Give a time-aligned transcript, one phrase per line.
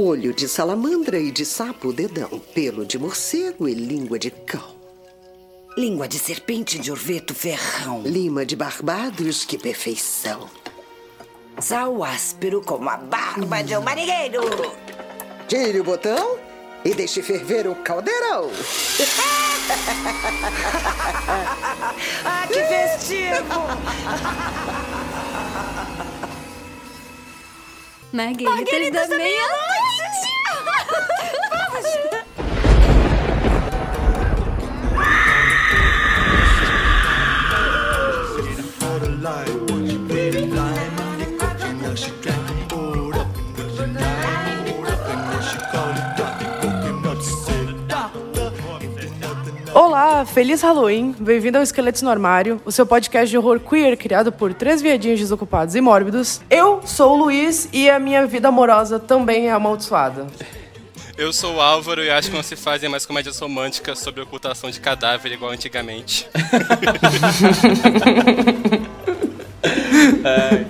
[0.00, 4.76] Olho de salamandra e de sapo dedão, pelo de morcego e língua de cão.
[5.76, 8.02] Língua de serpente de orveto ferrão.
[8.02, 10.48] Lima de barbados, que perfeição.
[11.58, 14.42] Sal áspero como a barba de um marinheiro.
[15.48, 16.38] Tire o botão
[16.84, 18.52] e deixe ferver o caldeirão.
[22.24, 23.66] ah, que festivo!
[28.12, 29.87] Margueritas da meia-noite!
[49.74, 51.14] Olá, feliz Halloween!
[51.18, 55.20] Bem-vindo ao Esqueletos no Armário, o seu podcast de horror queer criado por três viadinhos
[55.20, 56.40] desocupados e mórbidos.
[56.50, 60.26] Eu sou o Luiz e a minha vida amorosa também é amaldiçoada.
[61.18, 64.70] Eu sou o Álvaro e acho que não se fazem mais comédias românticas sobre ocultação
[64.70, 66.28] de cadáver igual antigamente.
[70.24, 70.64] é.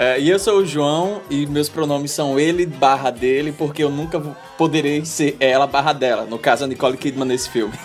[0.00, 3.90] É, e eu sou o João e meus pronomes são ele barra dele, porque eu
[3.90, 4.20] nunca
[4.56, 6.24] poderei ser ela barra dela.
[6.24, 7.74] No caso, a Nicole Kidman nesse filme.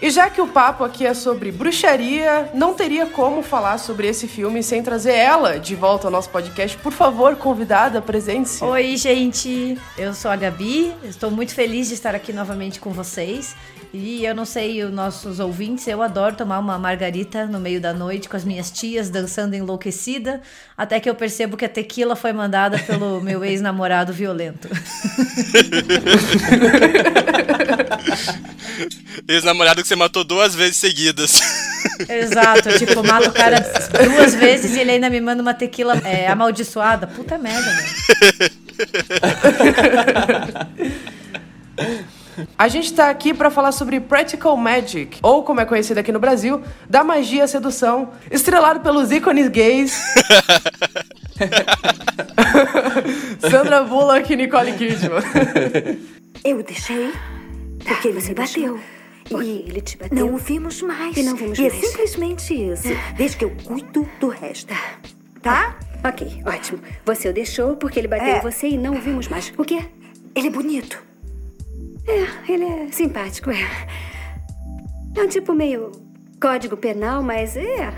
[0.00, 4.28] E já que o papo aqui é sobre bruxaria, não teria como falar sobre esse
[4.28, 6.76] filme sem trazer ela de volta ao nosso podcast.
[6.78, 8.62] Por favor, convidada, presente-se.
[8.62, 9.76] Oi, gente.
[9.96, 10.94] Eu sou a Gabi.
[11.02, 13.56] Estou muito feliz de estar aqui novamente com vocês.
[13.92, 17.94] E eu não sei os nossos ouvintes, eu adoro tomar uma margarita no meio da
[17.94, 20.42] noite com as minhas tias dançando enlouquecida,
[20.76, 24.68] até que eu percebo que a tequila foi mandada pelo meu ex-namorado violento.
[29.28, 31.40] Ex-namorado que você matou duas vezes seguidas.
[32.08, 33.60] Exato, tipo, mato o cara
[34.04, 37.06] duas vezes e ele ainda me manda uma tequila é, amaldiçoada.
[37.06, 38.52] Puta merda, velho.
[42.56, 46.20] A gente tá aqui para falar sobre Practical Magic, ou como é conhecido aqui no
[46.20, 50.00] Brasil, da magia sedução, estrelado pelos ícones gays.
[53.50, 55.22] Sandra Bullock e Nicole Kidman.
[56.44, 57.12] Eu deixei
[57.88, 58.80] porque ele me bateu.
[59.30, 60.16] E ele te bateu?
[60.26, 61.16] Não o vimos mais.
[61.16, 61.74] E não vimos e mais.
[61.74, 62.88] é simplesmente isso.
[63.16, 64.72] Desde que eu cuido do resto.
[65.42, 65.78] Tá?
[66.04, 66.80] Ok, ótimo.
[67.04, 68.38] Você o deixou porque ele bateu É.
[68.38, 69.52] em você e não o vimos mais.
[69.58, 69.84] O quê?
[70.34, 71.02] Ele é bonito.
[72.06, 73.58] É, ele é simpático, é.
[75.16, 75.92] É um tipo meio
[76.40, 77.92] código penal, mas é.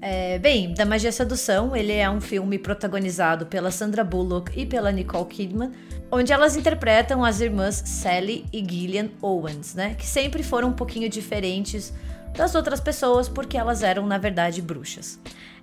[0.00, 4.92] É, bem, Da Magia Sedução, ele é um filme protagonizado pela Sandra Bullock e pela
[4.92, 5.72] Nicole Kidman,
[6.10, 9.94] onde elas interpretam as irmãs Sally e Gillian Owens, né?
[9.94, 11.92] Que sempre foram um pouquinho diferentes
[12.36, 15.18] das outras pessoas porque elas eram, na verdade, bruxas.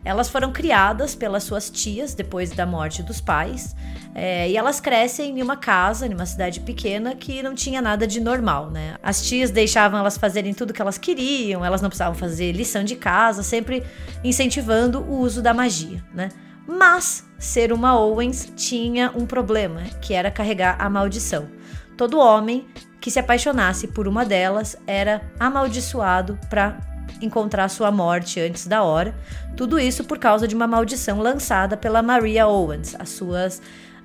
[0.05, 3.75] Elas foram criadas pelas suas tias depois da morte dos pais,
[4.13, 8.05] é, e elas crescem em uma casa, em uma cidade pequena, que não tinha nada
[8.05, 8.95] de normal, né?
[9.01, 12.95] As tias deixavam elas fazerem tudo que elas queriam, elas não precisavam fazer lição de
[12.95, 13.83] casa, sempre
[14.23, 16.29] incentivando o uso da magia, né?
[16.67, 21.49] Mas ser uma Owens tinha um problema, que era carregar a maldição.
[21.97, 22.65] Todo homem
[23.01, 26.77] que se apaixonasse por uma delas era amaldiçoado para
[27.21, 29.15] encontrar sua morte antes da hora.
[29.55, 33.49] Tudo isso por causa de uma maldição lançada pela Maria Owens, a sua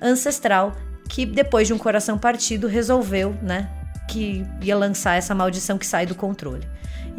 [0.01, 0.75] ancestral,
[1.09, 3.69] que depois de um coração partido resolveu, né,
[4.07, 6.67] que ia lançar essa maldição que sai do controle.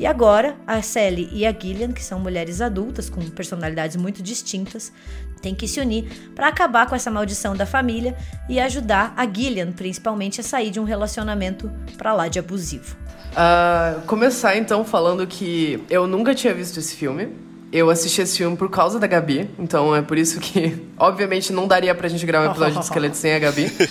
[0.03, 4.93] E agora, a Sally e a Gillian, que são mulheres adultas com personalidades muito distintas,
[5.41, 8.17] têm que se unir para acabar com essa maldição da família
[8.49, 12.97] e ajudar a Gillian, principalmente, a sair de um relacionamento pra lá de abusivo.
[13.37, 17.29] Ah, começar então falando que eu nunca tinha visto esse filme.
[17.73, 21.67] Eu assisti esse filme por causa da Gabi, então é por isso que, obviamente, não
[21.67, 23.73] daria pra gente gravar um episódio de esqueleto sem a Gabi.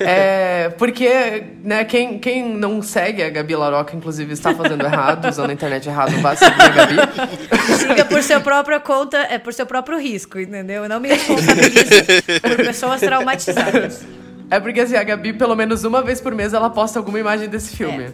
[0.00, 5.50] É, porque, né, quem, quem não segue a Gabi Laroca, inclusive, está fazendo errado, usando
[5.50, 6.96] a internet errado, vá seguir a Gabi.
[7.76, 10.84] Siga por sua própria conta, é por seu próprio risco, entendeu?
[10.84, 11.90] Eu não me responsabilizo
[12.40, 14.04] por pessoas traumatizadas.
[14.50, 17.48] É porque assim, a Gabi, pelo menos uma vez por mês, ela posta alguma imagem
[17.48, 18.08] desse filme.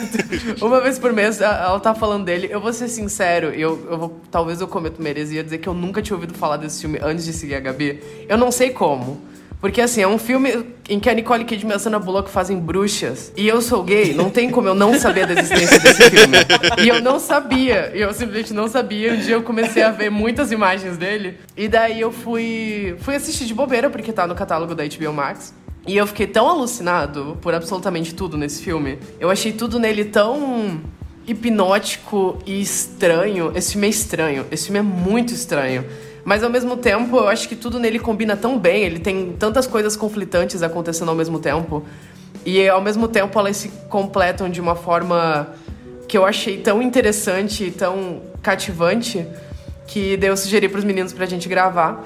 [0.60, 2.48] uma vez por mês, ela tá falando dele.
[2.50, 5.74] Eu vou ser sincero, eu, eu vou, talvez eu cometa uma heresia dizer que eu
[5.74, 8.00] nunca tinha ouvido falar desse filme antes de seguir a Gabi.
[8.28, 9.20] Eu não sei como.
[9.60, 12.58] Porque assim, é um filme em que a Nicole Kidman e a Sandra Bullock fazem
[12.58, 13.32] bruxas.
[13.36, 16.36] E eu sou gay, não tem como eu não saber da existência desse filme.
[16.84, 19.14] E eu não sabia, eu simplesmente não sabia.
[19.14, 21.38] Um dia eu comecei a ver muitas imagens dele.
[21.56, 25.54] E daí eu fui, fui assistir de bobeira, porque tá no catálogo da HBO Max.
[25.86, 28.98] E eu fiquei tão alucinado por absolutamente tudo nesse filme.
[29.20, 30.80] Eu achei tudo nele tão
[31.26, 33.52] hipnótico e estranho.
[33.54, 34.46] Esse filme é estranho.
[34.50, 35.84] Esse filme é muito estranho.
[36.24, 39.64] Mas ao mesmo tempo, eu acho que tudo nele combina tão bem, ele tem tantas
[39.64, 41.84] coisas conflitantes acontecendo ao mesmo tempo.
[42.44, 45.54] E ao mesmo tempo elas se completam de uma forma
[46.08, 49.24] que eu achei tão interessante e tão cativante
[49.86, 52.04] que daí eu sugeri pros meninos pra gente gravar.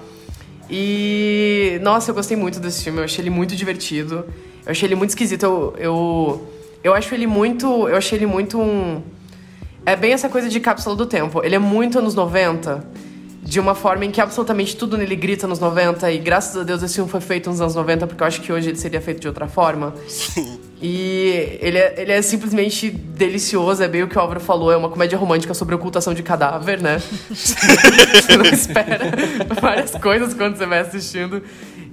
[0.70, 4.24] E nossa, eu gostei muito desse filme, eu achei ele muito divertido.
[4.64, 5.42] Eu achei ele muito esquisito.
[5.42, 6.52] Eu, eu,
[6.84, 7.88] eu acho ele muito.
[7.88, 9.02] Eu achei ele muito um.
[9.84, 11.42] É bem essa coisa de cápsula do tempo.
[11.42, 12.84] Ele é muito anos 90,
[13.42, 16.82] de uma forma em que absolutamente tudo nele grita nos 90, e graças a Deus
[16.82, 19.20] esse filme foi feito nos anos 90, porque eu acho que hoje ele seria feito
[19.20, 19.94] de outra forma.
[20.82, 24.76] E ele é, ele é simplesmente delicioso, é bem o que o Álvaro falou, é
[24.76, 27.02] uma comédia romântica sobre ocultação de cadáver, né?
[27.30, 29.10] você não espera
[29.60, 31.42] várias coisas quando você vai assistindo.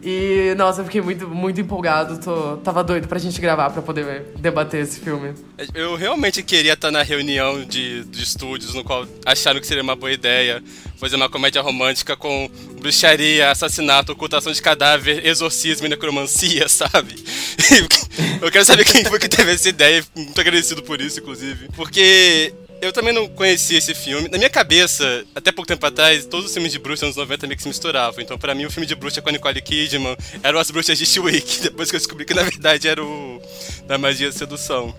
[0.04, 2.20] E, nossa, eu fiquei muito, muito empolgado.
[2.20, 5.34] Tô, tava doido pra gente gravar pra poder debater esse filme.
[5.74, 9.96] Eu realmente queria estar na reunião de, de estúdios no qual acharam que seria uma
[9.96, 10.64] boa ideia
[10.98, 12.50] fazer uma comédia romântica com
[12.80, 17.24] bruxaria, assassinato, ocultação de cadáver, exorcismo e necromancia, sabe?
[18.42, 20.04] eu quero saber quem foi que teve essa ideia.
[20.16, 21.70] Muito agradecido por isso, inclusive.
[21.76, 24.28] Porque eu também não conhecia esse filme.
[24.30, 27.58] Na minha cabeça, até pouco tempo atrás, todos os filmes de bruxa nos 90 meio
[27.58, 28.22] que se misturavam.
[28.22, 31.06] Então, pra mim, o filme de bruxa com a Nicole Kidman eram as bruxas de
[31.06, 31.62] Shwick.
[31.64, 33.42] Depois que eu descobri que, na verdade, era o
[33.88, 34.96] da magia de sedução.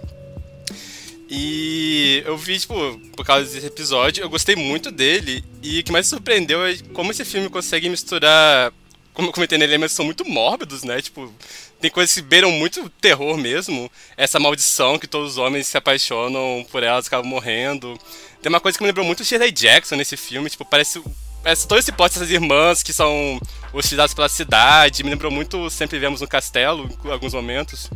[1.31, 2.75] E eu vi, tipo,
[3.15, 5.45] por causa desse episódio, eu gostei muito dele.
[5.63, 8.73] E o que mais surpreendeu é como esse filme consegue misturar.
[9.19, 11.03] Como eu comentei nele, elementos são muito mórbidos, né?
[11.03, 11.35] Tipo,
[11.81, 13.91] tem coisas que beiram muito terror mesmo.
[14.17, 17.99] Essa maldição que todos os homens se apaixonam por elas, acabam morrendo.
[18.41, 21.03] Tem uma coisa que me lembrou muito Shirley Jackson nesse filme, tipo, parece,
[21.43, 23.41] parece todo esse pote dessas irmãs que são
[23.73, 25.03] hostilizadas pela cidade.
[25.03, 27.91] Me lembrou muito Sempre Vemos no Castelo, em alguns momentos.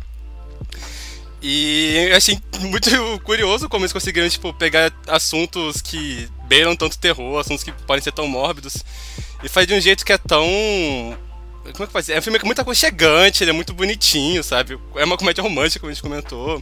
[1.41, 2.89] E eu achei muito
[3.23, 8.11] curioso como eles conseguiram, tipo, pegar assuntos que beiram tanto terror, assuntos que podem ser
[8.11, 8.83] tão mórbidos,
[9.43, 10.47] e faz de um jeito que é tão
[11.71, 12.09] como é que faz?
[12.09, 14.77] É um filme muito aconchegante, ele é muito bonitinho, sabe?
[14.95, 16.61] É uma comédia romântica, como a gente comentou.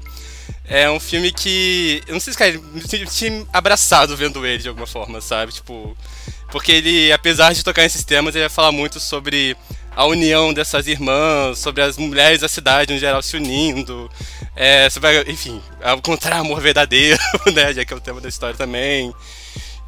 [0.66, 2.04] É um filme que.
[2.06, 5.52] Eu não sei se, cara, me senti abraçado vendo ele de alguma forma, sabe?
[5.54, 5.98] Tipo.
[6.52, 9.56] Porque ele, apesar de tocar nesses temas, ele vai falar muito sobre
[9.96, 14.10] a união dessas irmãs, sobre as mulheres da cidade no geral se unindo.
[14.56, 15.62] É, sobre, enfim,
[15.98, 17.20] encontrar amor verdadeiro,
[17.54, 17.74] né?
[17.74, 19.14] Já que é o tema da história também.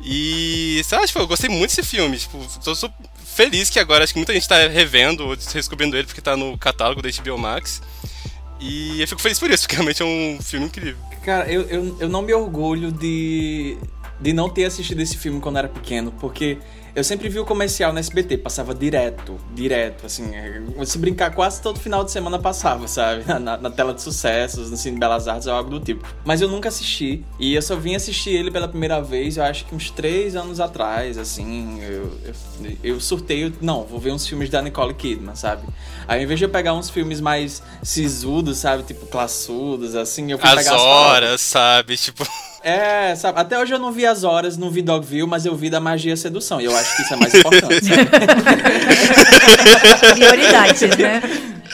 [0.04, 2.18] E, sei lá, tipo, eu gostei muito desse filme.
[2.18, 2.76] Tipo, tô,
[3.24, 6.58] feliz que agora acho que muita gente tá revendo ou redescobrindo ele porque tá no
[6.58, 7.82] catálogo da HBO Max.
[8.60, 11.02] E eu fico feliz por isso, porque realmente é um filme incrível.
[11.24, 13.78] Cara, eu, eu, eu não me orgulho de,
[14.20, 16.58] de não ter assistido esse filme quando era pequeno, porque
[16.96, 20.36] eu sempre vi o comercial no SBT, passava direto, direto, assim.
[20.36, 23.24] É, se brincar, quase todo final de semana passava, sabe?
[23.44, 26.08] Na, na, tela de sucessos, no Cine Belas Artes ou algo do tipo.
[26.24, 27.26] Mas eu nunca assisti.
[27.40, 30.60] E eu só vim assistir ele pela primeira vez, eu acho que uns três anos
[30.60, 31.82] atrás, assim.
[31.82, 35.64] Eu, eu, eu surtei, não, vou ver uns filmes da Nicole Kidman, sabe?
[36.08, 38.84] Aí, ao invés de eu pegar uns filmes mais sisudos, sabe?
[38.84, 41.98] Tipo, classudos, assim, eu fui as pegar horas, as horas, sabe?
[41.98, 42.28] Tipo.
[42.64, 43.42] É, sabe?
[43.42, 46.16] Até hoje eu não vi as horas, não vi Dogville, mas eu vi da magia
[46.16, 46.62] sedução.
[46.62, 47.92] E eu acho que isso é mais importante.
[50.16, 51.22] Prioridades, né?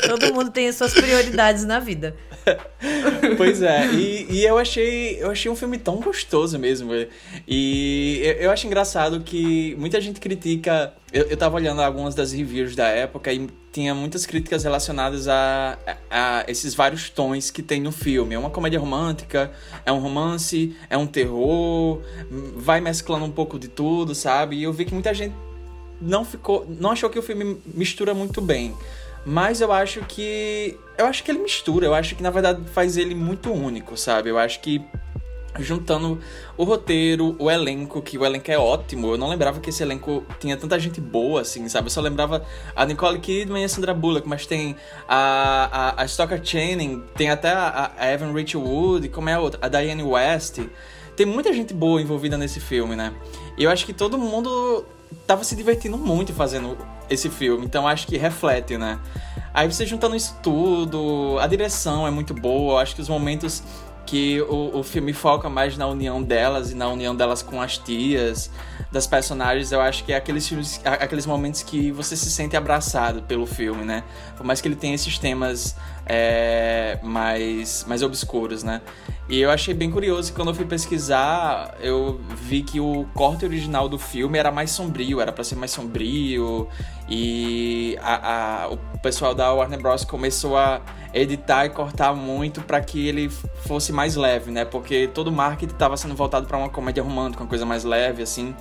[0.08, 2.16] Todo mundo tem as suas prioridades na vida.
[3.38, 6.92] pois é, e, e, eu achei eu achei um filme tão gostoso mesmo.
[7.48, 10.94] E eu, eu acho engraçado que muita gente critica.
[11.12, 15.78] Eu, eu tava olhando algumas das reviews da época e tinha muitas críticas relacionadas a,
[16.10, 18.36] a, a, esses vários tons que tem no filme.
[18.36, 19.52] É uma comédia romântica,
[19.86, 22.02] é um romance, é um terror,
[22.56, 24.58] vai mesclando um pouco de tudo, sabe?
[24.58, 25.34] E eu vi que muita gente
[26.02, 28.76] não ficou, não achou que o filme mistura muito bem.
[29.26, 30.78] Mas eu acho que.
[30.98, 31.86] Eu acho que ele mistura.
[31.86, 34.30] Eu acho que na verdade faz ele muito único, sabe?
[34.30, 34.82] Eu acho que
[35.58, 36.20] juntando
[36.56, 39.08] o roteiro, o elenco, que o elenco é ótimo.
[39.08, 41.88] Eu não lembrava que esse elenco tinha tanta gente boa, assim, sabe?
[41.88, 42.46] Eu só lembrava
[42.76, 44.76] a Nicole Kidman e a Sandra Bullock, mas tem
[45.08, 49.60] a, a, a Channing, tem até a, a Evan Rachel Wood, como é a outra?
[49.64, 50.60] A Diane West.
[51.16, 53.14] Tem muita gente boa envolvida nesse filme, né?
[53.58, 54.86] E eu acho que todo mundo
[55.26, 56.78] tava se divertindo muito fazendo
[57.10, 59.00] esse filme, então acho que reflete, né?
[59.54, 63.64] Aí você juntando isso tudo, a direção é muito boa, acho que os momentos
[64.10, 67.78] que o, o filme foca mais na união delas e na união delas com as
[67.78, 68.50] tias,
[68.92, 73.22] das personagens, eu acho que é aqueles filmes, aqueles momentos que você se sente abraçado
[73.22, 74.04] pelo filme, né?
[74.36, 75.76] Por mais que ele tenha esses temas
[76.08, 78.82] é, mais, mais obscuros, né?
[79.30, 83.46] E eu achei bem curioso que quando eu fui pesquisar, eu vi que o corte
[83.46, 86.68] original do filme era mais sombrio, era para ser mais sombrio,
[87.08, 90.04] e a, a, o pessoal da Warner Bros.
[90.04, 90.82] começou a
[91.14, 94.66] editar e cortar muito para que ele fosse mais leve, né?
[94.66, 98.24] Porque todo o marketing estava sendo voltado para uma comédia romântica, uma coisa mais leve,
[98.24, 98.56] assim.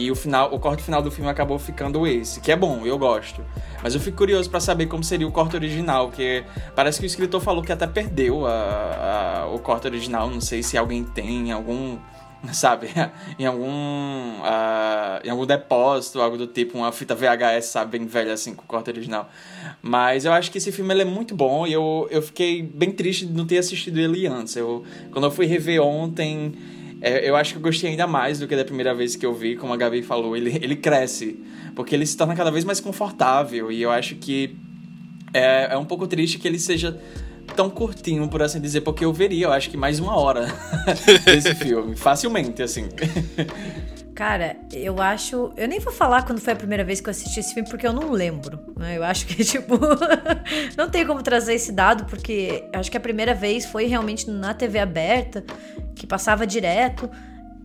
[0.00, 2.96] E o final, o corte final do filme acabou ficando esse, que é bom, eu
[2.96, 3.44] gosto.
[3.82, 6.42] Mas eu fico curioso para saber como seria o corte original, porque
[6.74, 10.30] parece que o escritor falou que até perdeu a, a, o corte original.
[10.30, 11.98] Não sei se alguém tem algum
[12.52, 12.88] sabe?
[13.38, 14.40] em algum
[15.22, 18.66] em algum depósito, algo do tipo, uma fita VHS, sabe, bem velha assim, com o
[18.66, 19.28] corte original.
[19.82, 23.26] Mas eu acho que esse filme é muito bom e eu, eu fiquei bem triste
[23.26, 24.56] de não ter assistido ele antes.
[24.56, 26.54] Eu, quando eu fui rever ontem,
[27.00, 29.32] é, eu acho que eu gostei ainda mais do que da primeira vez que eu
[29.32, 31.40] vi, como a Gabi falou, ele, ele cresce,
[31.74, 34.56] porque ele se torna cada vez mais confortável e eu acho que
[35.32, 36.98] é, é um pouco triste que ele seja
[37.56, 40.46] tão curtinho, por assim dizer, porque eu veria, eu acho que mais uma hora
[41.24, 42.88] desse filme, facilmente, assim.
[44.14, 45.52] Cara, eu acho.
[45.56, 47.86] Eu nem vou falar quando foi a primeira vez que eu assisti esse filme, porque
[47.86, 48.58] eu não lembro.
[48.76, 48.96] Né?
[48.98, 49.78] Eu acho que, tipo.
[50.76, 54.52] não tem como trazer esse dado, porque acho que a primeira vez foi realmente na
[54.52, 55.44] TV aberta,
[55.94, 57.10] que passava direto.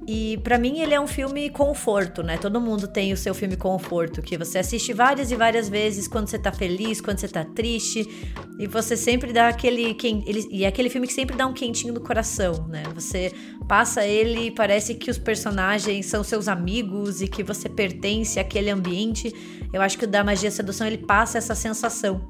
[0.08, 2.38] E para mim ele é um filme conforto, né?
[2.38, 6.28] Todo mundo tem o seu filme conforto, que você assiste várias e várias vezes quando
[6.28, 8.08] você tá feliz, quando você tá triste,
[8.60, 11.94] e você sempre dá aquele ele, e é aquele filme que sempre dá um quentinho
[11.94, 12.84] no coração, né?
[12.94, 13.34] Você
[13.68, 18.70] passa ele e parece que os personagens são seus amigos e que você pertence àquele
[18.70, 19.34] ambiente.
[19.74, 22.28] Eu acho que o da Magia Sedução ele passa essa sensação.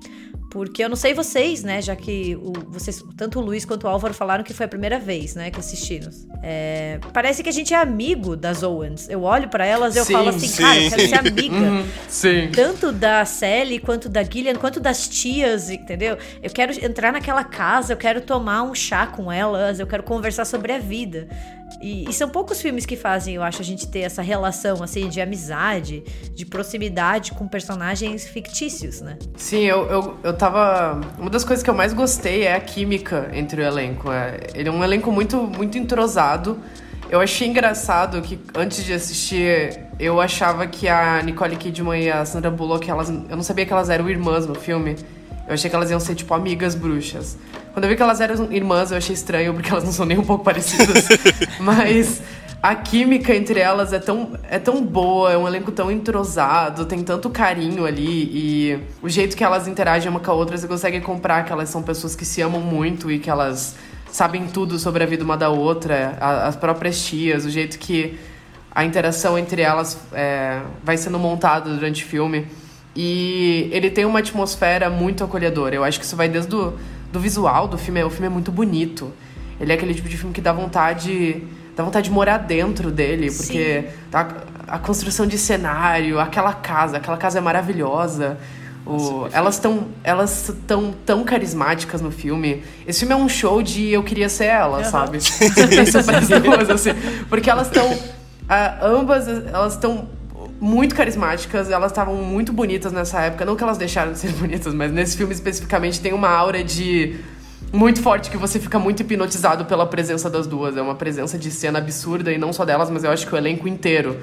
[0.55, 1.81] Porque eu não sei vocês, né?
[1.81, 4.97] Já que o, vocês, tanto o Luiz quanto o Álvaro falaram que foi a primeira
[4.97, 5.51] vez, né?
[5.51, 6.09] Que assistiram.
[6.41, 9.09] É, parece que a gente é amigo das Owens.
[9.09, 10.63] Eu olho para elas e eu sim, falo assim, sim.
[10.63, 11.55] cara, eu quero ser amiga.
[11.57, 12.51] Uhum, sim.
[12.53, 16.17] Tanto da Sally, quanto da Gillian, quanto das tias, entendeu?
[16.41, 20.45] Eu quero entrar naquela casa, eu quero tomar um chá com elas, eu quero conversar
[20.45, 21.27] sobre a vida.
[21.82, 25.10] E, e, são poucos filmes que fazem, eu acho, a gente ter essa relação, assim,
[25.10, 26.03] de amizade,
[26.34, 29.17] de proximidade com personagens fictícios, né?
[29.36, 31.01] Sim, eu, eu, eu tava...
[31.17, 34.12] Uma das coisas que eu mais gostei é a química entre o elenco.
[34.12, 36.60] É, ele é um elenco muito, muito entrosado.
[37.10, 42.25] Eu achei engraçado que, antes de assistir, eu achava que a Nicole Kidman e a
[42.25, 44.96] Sandra Bullock, elas, eu não sabia que elas eram irmãs no filme.
[45.47, 47.37] Eu achei que elas iam ser, tipo, amigas bruxas.
[47.73, 50.17] Quando eu vi que elas eram irmãs, eu achei estranho, porque elas não são nem
[50.17, 51.07] um pouco parecidas.
[51.59, 52.21] Mas
[52.65, 57.03] a química entre elas é tão, é tão boa, é um elenco tão entrosado, tem
[57.03, 60.99] tanto carinho ali e o jeito que elas interagem uma com a outra, você consegue
[60.99, 63.75] comprar que elas são pessoas que se amam muito e que elas
[64.11, 68.17] sabem tudo sobre a vida uma da outra, as próprias tias, o jeito que
[68.73, 72.47] a interação entre elas é, vai sendo montada durante o filme.
[72.95, 75.75] E ele tem uma atmosfera muito acolhedora.
[75.75, 76.73] Eu acho que isso vai desde do,
[77.11, 78.01] do visual do filme.
[78.03, 79.11] O filme é muito bonito.
[79.59, 81.43] Ele é aquele tipo de filme que dá vontade,
[81.75, 84.27] dá vontade de morar dentro dele, porque tá,
[84.67, 88.37] a construção de cenário, aquela casa, aquela casa é maravilhosa.
[88.85, 92.63] O, elas estão elas tão, tão carismáticas no filme.
[92.85, 94.83] Esse filme é um show de eu queria ser ela, uhum.
[94.83, 95.17] sabe?
[95.25, 96.91] Isso é assim.
[97.27, 97.97] Porque elas estão.
[98.81, 100.07] Ambas, elas estão
[100.59, 103.45] muito carismáticas, elas estavam muito bonitas nessa época.
[103.45, 107.15] Não que elas deixaram de ser bonitas, mas nesse filme especificamente tem uma aura de.
[107.74, 110.77] Muito forte que você fica muito hipnotizado pela presença das duas.
[110.77, 113.38] É uma presença de cena absurda e não só delas, mas eu acho que o
[113.38, 114.17] elenco inteiro.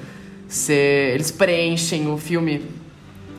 [0.47, 2.61] Se, eles preenchem o filme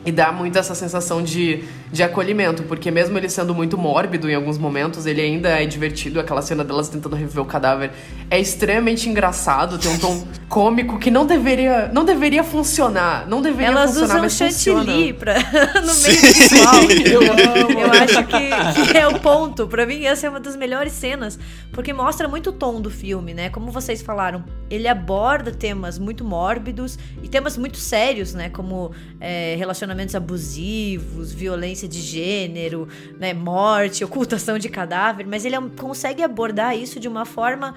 [0.04, 4.34] e dá muito essa sensação de, de acolhimento, porque mesmo ele sendo muito mórbido em
[4.34, 6.20] alguns momentos, ele ainda é divertido.
[6.20, 7.90] Aquela cena delas tentando reviver o cadáver
[8.30, 13.26] é extremamente engraçado, tem um tom cômico que não deveria, não deveria funcionar.
[13.26, 15.34] Não deveria Elas funcionar, usam chantilly pra,
[15.80, 19.66] no meio do eu, eu acho que, que é o ponto.
[19.66, 21.38] Pra mim, essa é uma das melhores cenas,
[21.72, 23.48] porque mostra muito o tom do filme, né?
[23.48, 28.48] Como vocês falaram, ele aborda temas muito mórbidos e temas muito sérios, né?
[28.48, 29.56] Como é,
[29.94, 33.32] relacionamentos abusivos, violência de gênero, né?
[33.32, 37.74] morte, ocultação de cadáver, mas ele é, consegue abordar isso de uma forma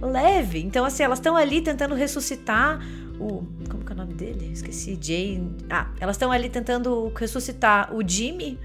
[0.00, 0.60] leve.
[0.60, 2.80] Então, assim, elas estão ali tentando ressuscitar
[3.20, 3.46] o.
[3.68, 4.50] Como que é o nome dele?
[4.52, 4.98] Esqueci.
[5.00, 5.54] Jane.
[5.70, 8.58] Ah, elas estão ali tentando ressuscitar o Jimmy.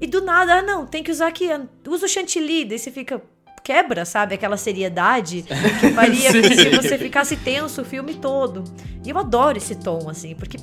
[0.00, 1.48] E do nada, ah, não, tem que usar aqui.
[1.86, 2.64] Usa o chantilly.
[2.64, 3.20] Daí você fica
[3.68, 4.34] quebra, sabe?
[4.34, 5.44] Aquela seriedade
[5.78, 8.64] que faria com que você ficasse tenso o filme todo.
[9.04, 10.56] E eu adoro esse tom, assim, porque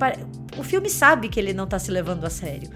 [0.57, 2.67] o filme sabe que ele não tá se levando a sério.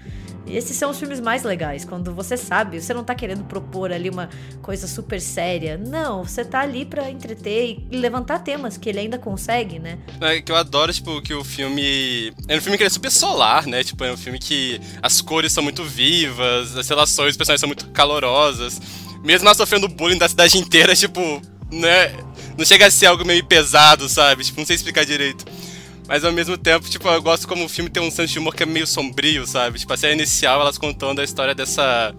[0.46, 3.92] E esses são os filmes mais legais, quando você sabe, você não tá querendo propor
[3.92, 4.30] ali uma
[4.62, 5.76] coisa super séria.
[5.76, 9.98] Não, você tá ali para entreter e levantar temas que ele ainda consegue, né?
[10.20, 12.32] É que eu adoro, tipo, que o filme.
[12.46, 13.82] É um filme que é super solar, né?
[13.82, 17.68] Tipo, é um filme que as cores são muito vivas, as relações, os personagens são
[17.68, 18.80] muito calorosas
[19.22, 21.20] mesmo ela sofrendo bullying da cidade inteira, tipo,
[21.70, 22.12] né?
[22.56, 24.44] Não chega a ser algo meio pesado, sabe?
[24.44, 25.44] Tipo, não sei explicar direito.
[26.06, 28.54] Mas ao mesmo tempo, tipo, eu gosto como o filme tem um senso de humor
[28.54, 29.78] que é meio sombrio, sabe?
[29.78, 32.14] Tipo, a série inicial, elas contando a história dessa.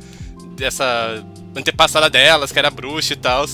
[0.56, 1.24] dessa
[1.56, 3.46] antepassada delas, que era bruxa e tal.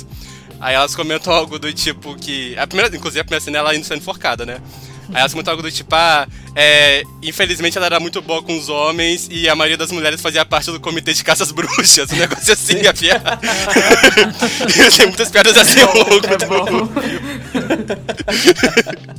[0.60, 2.58] Aí elas comentam algo do tipo que.
[2.58, 4.62] A primeira, inclusive a primeira cena ela indo sendo enforcada, né?
[5.10, 8.70] Aí elas comentam algo do tipo, ah, é, infelizmente ela era muito boa com os
[8.70, 12.54] homens e a maioria das mulheres fazia parte do comitê de caças bruxas, um negócio
[12.54, 13.40] assim, a piada.
[14.96, 16.90] Tem muitas piadas assim ao longo É do bom.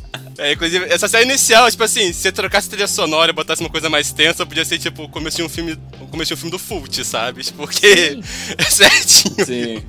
[0.39, 3.69] É, inclusive, essa série inicial, tipo assim, se você trocasse trilha sonora e botasse uma
[3.69, 6.37] coisa mais tensa, podia ser tipo o começo de um filme, o começo de um
[6.37, 7.45] filme do Fult, sabe?
[7.57, 8.21] Porque
[8.57, 9.45] é certinho.
[9.45, 9.83] Sim.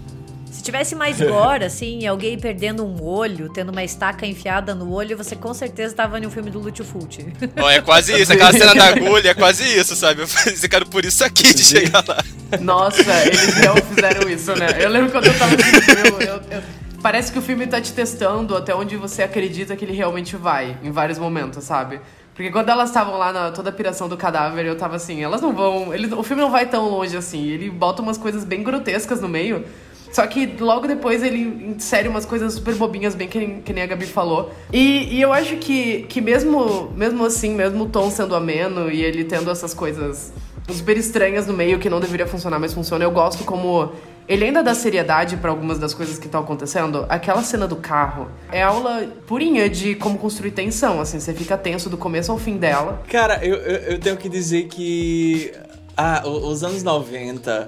[0.69, 5.17] Se tivesse mais gore, assim, alguém perdendo um olho, tendo uma estaca enfiada no olho,
[5.17, 7.25] você com certeza tava em um filme do Lúcio Fulci.
[7.71, 10.21] É quase isso, aquela cena da agulha é quase isso, sabe?
[10.21, 12.23] Eu falei, "Esse cara por isso aqui de chegar lá.
[12.61, 14.67] Nossa, eles não fizeram isso, né?
[14.79, 16.63] Eu lembro quando eu tava assistindo o filme, eu- eu-
[17.01, 20.77] parece que o filme tá te testando até onde você acredita que ele realmente vai,
[20.83, 21.99] em vários momentos, sabe?
[22.35, 25.41] Porque quando elas estavam lá na toda a piração do cadáver, eu tava assim, elas
[25.41, 25.91] não vão.
[25.93, 27.47] Ele, o filme não vai tão longe assim.
[27.47, 29.65] Ele bota umas coisas bem grotescas no meio.
[30.11, 31.39] Só que logo depois ele
[31.75, 34.51] insere umas coisas super bobinhas, bem que, nem- que nem a Gabi falou.
[34.73, 39.03] E, e eu acho que, que mesmo, mesmo assim, mesmo o tom sendo ameno e
[39.03, 40.33] ele tendo essas coisas
[40.67, 43.91] super estranhas no meio que não deveria funcionar, mas funciona, eu gosto como
[44.27, 47.05] ele ainda dá seriedade pra algumas das coisas que estão acontecendo.
[47.09, 51.89] Aquela cena do carro é aula purinha de como construir tensão, assim, você fica tenso
[51.89, 53.01] do começo ao fim dela.
[53.09, 55.51] Cara, eu, eu, eu tenho que dizer que.
[55.97, 57.67] Ah, os anos 90.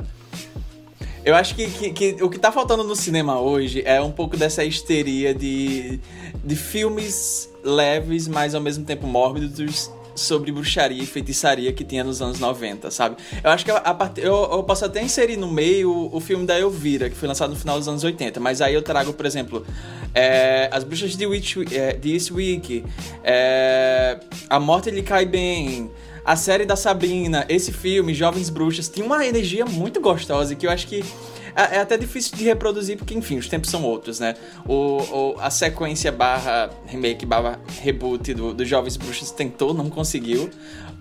[1.23, 4.35] Eu acho que, que, que o que tá faltando no cinema hoje é um pouco
[4.35, 5.99] dessa histeria de,
[6.43, 12.21] de filmes leves, mas ao mesmo tempo mórbidos sobre bruxaria e feitiçaria que tinha nos
[12.21, 13.17] anos 90, sabe?
[13.43, 14.19] Eu acho que a, a part...
[14.19, 17.51] eu, eu posso até inserir no meio o, o filme da Elvira, que foi lançado
[17.51, 19.65] no final dos anos 80, mas aí eu trago, por exemplo,
[20.13, 22.83] é, As Bruxas de, Witch, é, de Eastwick,
[23.23, 25.89] é, A Morte lhe cai bem,
[26.23, 30.71] a série da Sabrina, esse filme, Jovens Bruxas, tinha uma energia muito gostosa que eu
[30.71, 31.03] acho que
[31.55, 34.35] é é até difícil de reproduzir, porque, enfim, os tempos são outros, né?
[34.67, 40.49] O, o- a sequência barra remake, barra reboot do, do Jovens Bruxas tentou, não conseguiu.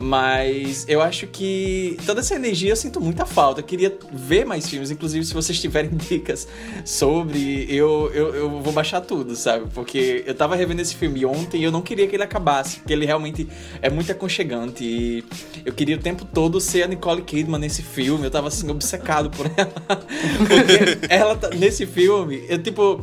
[0.02, 3.60] Mas eu acho que toda essa energia eu sinto muita falta.
[3.60, 6.48] Eu queria ver mais filmes, inclusive se vocês tiverem dicas
[6.86, 9.66] sobre, eu, eu, eu vou baixar tudo, sabe?
[9.74, 12.94] Porque eu tava revendo esse filme ontem e eu não queria que ele acabasse, porque
[12.94, 13.46] ele realmente
[13.82, 14.82] é muito aconchegante.
[14.84, 15.24] E
[15.66, 18.24] eu queria o tempo todo ser a Nicole Kidman nesse filme.
[18.24, 19.70] Eu tava assim, obcecado por ela.
[20.46, 23.00] Porque ela tá, nesse filme, eu tipo.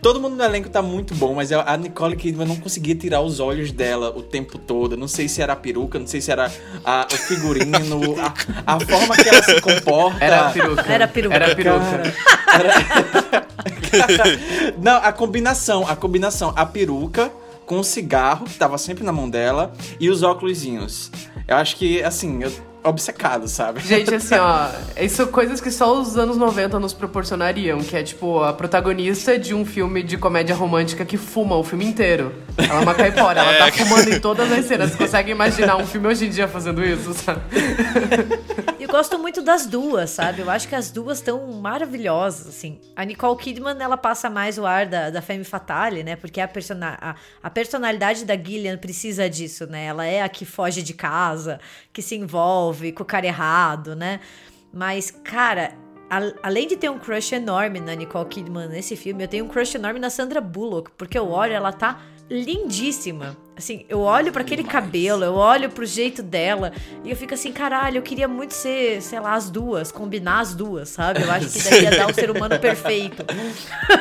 [0.00, 3.40] Todo mundo no elenco tá muito bom, mas a Nicole Kidman não conseguia tirar os
[3.40, 4.96] olhos dela o tempo todo.
[4.96, 6.52] Não sei se era a peruca, não sei se era
[6.84, 8.14] a- o figurino,
[8.64, 10.24] a, a forma que ela se comporta.
[10.24, 10.84] Era a peruca.
[10.92, 11.34] Era a peruca.
[11.34, 12.02] Era a peruca.
[14.80, 17.30] Não, a combinação, a combinação, a peruca
[17.66, 21.10] com o cigarro, que tava sempre na mão dela, e os óculosinhos.
[21.46, 23.80] Eu acho que, assim, eu obcecado, sabe?
[23.80, 24.68] Gente, assim, ó,
[25.00, 29.38] isso são coisas que só os anos 90 nos proporcionariam, que é tipo a protagonista
[29.38, 32.32] de um filme de comédia romântica que fuma o filme inteiro.
[32.56, 34.90] Ela é uma caipora, ela tá fumando em todas as cenas.
[34.90, 37.40] Você consegue imaginar um filme hoje em dia fazendo isso, sabe?
[38.78, 40.40] E eu gosto muito das duas, sabe?
[40.42, 42.80] Eu acho que as duas estão maravilhosas, assim.
[42.94, 46.16] A Nicole Kidman, ela passa mais o ar da, da Femme Fatale, né?
[46.16, 49.86] Porque a, persona a, a personalidade da Gillian precisa disso, né?
[49.86, 51.60] Ela é a que foge de casa,
[51.92, 54.20] que se envolve com o cara errado, né?
[54.72, 55.72] Mas, cara,
[56.42, 59.74] além de ter um crush enorme na Nicole Kidman nesse filme, eu tenho um crush
[59.74, 62.00] enorme na Sandra Bullock, porque eu olho, ela tá
[62.30, 63.36] lindíssima.
[63.56, 67.50] Assim, eu olho pra aquele cabelo, eu olho pro jeito dela e eu fico assim,
[67.52, 71.22] caralho, eu queria muito ser, sei lá, as duas, combinar as duas, sabe?
[71.22, 73.24] Eu acho que daí ia dar um ser humano perfeito.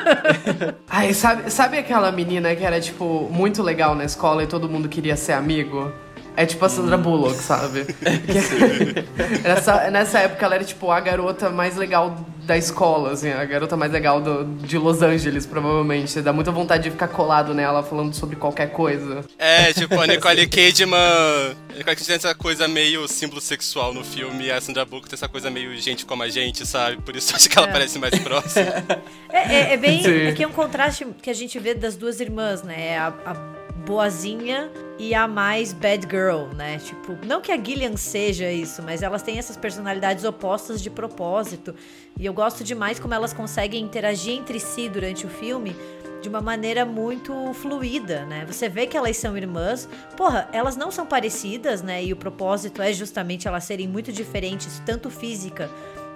[0.88, 4.88] Ai, sabe, sabe aquela menina que era, tipo, muito legal na escola e todo mundo
[4.88, 5.92] queria ser amigo?
[6.38, 7.84] É tipo a Sandra Bullock, sabe?
[7.98, 13.44] Que- nessa, nessa época ela era, tipo, a garota mais legal da escola, assim, a
[13.44, 16.22] garota mais legal do- de Los Angeles, provavelmente.
[16.22, 19.26] Dá muita vontade de ficar colado nela falando sobre qualquer coisa.
[19.38, 20.96] É, tipo, a Nicole Kidman.
[20.98, 25.10] A Nicole Kidman tem essa coisa meio símbolo sexual no filme, e a Sandra Bullock
[25.10, 27.02] tem essa coisa meio gente como a gente, sabe?
[27.02, 28.68] Por isso eu acho que ela parece mais próxima.
[29.30, 30.02] É, é- é bem.
[30.02, 30.28] Sim.
[30.28, 32.92] É que é um contraste que a gente vê das duas irmãs, né?
[32.94, 33.57] É A, a
[33.88, 34.70] boazinha
[35.00, 36.78] e a mais bad girl, né?
[36.78, 41.74] Tipo, não que a Gillian seja isso, mas elas têm essas personalidades opostas de propósito.
[42.20, 45.74] E eu gosto demais como elas conseguem interagir entre si durante o filme
[46.22, 48.44] de uma maneira muito fluida, né?
[48.46, 49.88] Você vê que elas são irmãs.
[50.18, 52.04] Porra, elas não são parecidas, né?
[52.04, 55.70] E o propósito é justamente elas serem muito diferentes, tanto física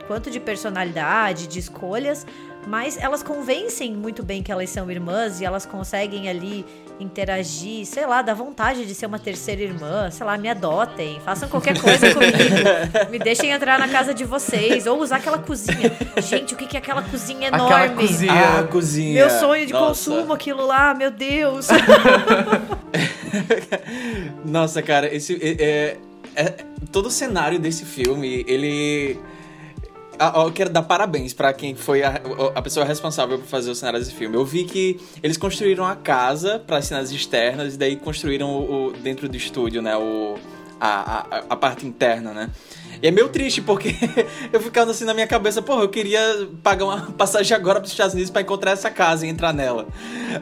[0.07, 2.25] quanto de personalidade, de escolhas,
[2.67, 6.65] mas elas convencem muito bem que elas são irmãs e elas conseguem ali
[6.99, 11.49] interagir, sei lá, dá vontade de ser uma terceira irmã, sei lá, me adotem, façam
[11.49, 15.91] qualquer coisa comigo, me deixem entrar na casa de vocês, ou usar aquela cozinha.
[16.21, 17.73] Gente, o que que é aquela cozinha enorme?
[17.73, 18.33] Aquela cozinha.
[18.33, 19.13] Ah, a cozinha.
[19.13, 19.87] Meu sonho de Nossa.
[19.87, 21.67] consumo, aquilo lá, meu Deus.
[24.45, 25.35] Nossa, cara, esse.
[25.41, 25.97] É, é,
[26.35, 26.53] é,
[26.91, 29.19] todo o cenário desse filme, ele.
[30.19, 32.21] Eu quero dar parabéns para quem foi a,
[32.53, 34.35] a, pessoa responsável por fazer o cenário desse filme.
[34.35, 38.87] Eu vi que eles construíram a casa para as cenas externas e daí construíram o,
[38.87, 39.97] o, dentro do estúdio, né?
[39.97, 40.37] O,
[40.79, 42.49] a, a, a parte interna, né?
[43.01, 43.95] E é meio triste, porque
[44.53, 47.91] eu ficando assim na minha cabeça, porra, eu queria pagar uma passagem agora para os
[47.91, 49.87] Estados Unidos para encontrar essa casa e entrar nela.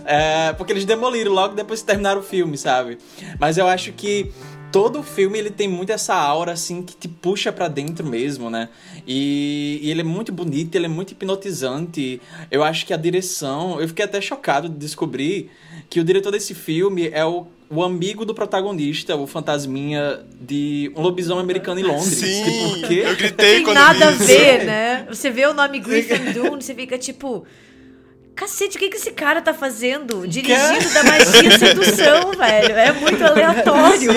[0.05, 2.97] É, porque eles demoliram logo depois que terminaram o filme, sabe?
[3.39, 4.31] Mas eu acho que
[4.71, 8.49] todo o filme ele tem muito essa aura assim que te puxa para dentro mesmo,
[8.49, 8.69] né?
[9.07, 12.21] E, e, ele é muito bonito, ele é muito hipnotizante.
[12.51, 15.49] Eu acho que a direção, eu fiquei até chocado de descobrir
[15.89, 21.01] que o diretor desse filme é o, o amigo do protagonista, o fantasminha de um
[21.01, 22.15] lobisomem americano em Londres.
[22.15, 23.01] Sim, tipo, quê?
[23.05, 24.27] eu gritei Tem quando nada a vi isso.
[24.27, 25.07] ver, né?
[25.09, 27.45] Você vê o nome Griffin Dune, você fica tipo.
[28.39, 30.25] Cacete, o que, que esse cara tá fazendo?
[30.25, 32.77] Dirigindo da magia e sedução, velho.
[32.77, 34.11] É muito aleatório.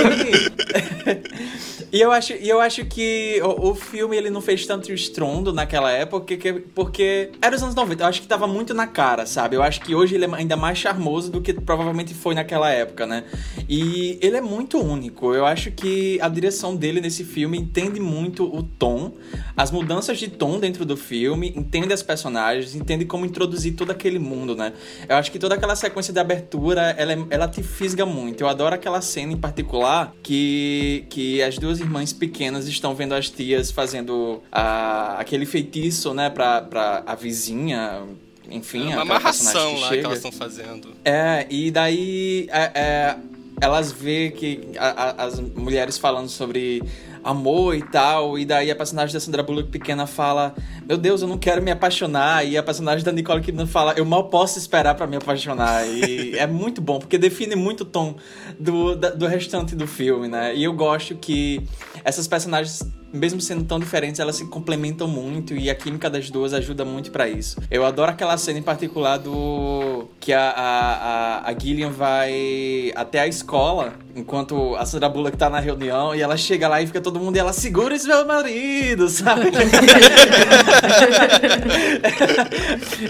[1.92, 5.52] E eu acho, e eu acho que o, o, filme ele não fez tanto estrondo
[5.52, 8.02] naquela época porque, porque era os anos 90.
[8.02, 9.56] Eu acho que tava muito na cara, sabe?
[9.56, 13.06] Eu acho que hoje ele é ainda mais charmoso do que provavelmente foi naquela época,
[13.06, 13.24] né?
[13.68, 15.34] E ele é muito único.
[15.34, 19.12] Eu acho que a direção dele nesse filme entende muito o tom,
[19.54, 24.18] as mudanças de tom dentro do filme, entende as personagens, entende como introduzir todo aquele
[24.18, 24.72] mundo, né?
[25.06, 28.44] Eu acho que toda aquela sequência de abertura, ela, é, ela te fisga muito.
[28.44, 33.28] Eu adoro aquela cena em particular que, que as duas irmãs pequenas estão vendo as
[33.28, 38.02] tias fazendo a, aquele feitiço, né, pra, pra a vizinha
[38.50, 40.00] enfim, é uma amarração lá chega.
[40.00, 40.88] que elas estão fazendo.
[41.04, 43.16] É, e daí é, é,
[43.60, 46.82] elas vê que a, a, as mulheres falando sobre
[47.22, 50.54] amor e tal, e daí a personagem da Sandra Bullock pequena fala:
[50.86, 54.04] Meu Deus, eu não quero me apaixonar, e a personagem da Nicole Kidman fala: Eu
[54.04, 55.86] mal posso esperar para me apaixonar.
[55.86, 58.16] E é muito bom, porque define muito o tom
[58.58, 60.54] do, do restante do filme, né?
[60.54, 61.62] E eu gosto que
[62.04, 62.82] essas personagens
[63.12, 67.10] mesmo sendo tão diferentes, elas se complementam muito e a química das duas ajuda muito
[67.10, 67.60] para isso.
[67.70, 73.26] Eu adoro aquela cena em particular do que a, a, a, Gillian vai até a
[73.26, 77.18] escola enquanto a Sandra Bullock tá na reunião e ela chega lá e fica todo
[77.18, 79.50] mundo e ela segura esse meu marido, sabe?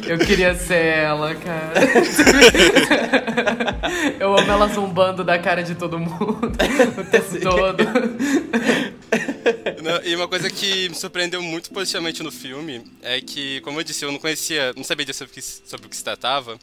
[0.07, 1.73] Eu queria ser ela, cara.
[4.19, 7.85] Eu amo ela zombando da cara de todo mundo o tempo todo.
[9.83, 13.85] Não, e uma coisa que me surpreendeu muito positivamente no filme é que, como eu
[13.85, 16.57] disse, eu não conhecia, não sabia sobre o que, sobre o que se tratava.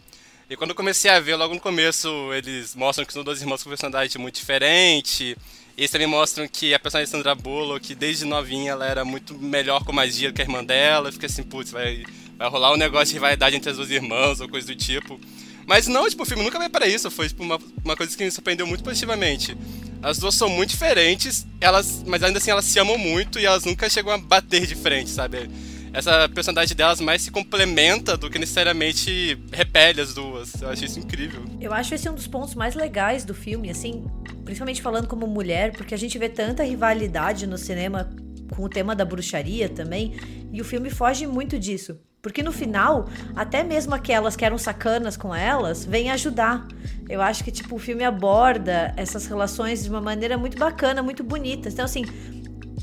[0.49, 3.62] E quando eu comecei a ver, logo no começo, eles mostram que são duas irmãs
[3.62, 5.38] com personalidade muito diferente.
[5.77, 9.91] Eles também mostram que a personagem Sandra Bullock, desde novinha, ela era muito melhor com
[9.91, 11.12] magia do que a irmã dela.
[11.12, 12.03] Fica assim, putz, vai,
[12.38, 15.19] vai rolar um negócio de rivalidade entre as duas irmãs ou coisa do tipo.
[15.67, 17.12] Mas não, tipo, o filme nunca veio para isso.
[17.12, 19.55] Foi tipo, uma, uma coisa que me surpreendeu muito positivamente.
[20.01, 23.65] As duas são muito diferentes, elas, mas ainda assim elas se amam muito e elas
[23.65, 25.49] nunca chegam a bater de frente, sabe?
[25.91, 30.62] Essa personalidade delas mais se complementa do que necessariamente repele as duas.
[30.62, 31.43] Eu acho isso incrível.
[31.59, 34.05] Eu acho esse um dos pontos mais legais do filme, assim,
[34.45, 38.09] principalmente falando como mulher, porque a gente vê tanta rivalidade no cinema
[38.55, 40.15] com o tema da bruxaria também,
[40.51, 41.99] e o filme foge muito disso.
[42.21, 46.67] Porque no final, até mesmo aquelas que eram sacanas com elas, vêm ajudar.
[47.08, 51.23] Eu acho que, tipo, o filme aborda essas relações de uma maneira muito bacana, muito
[51.23, 51.69] bonita.
[51.69, 52.03] Então, assim,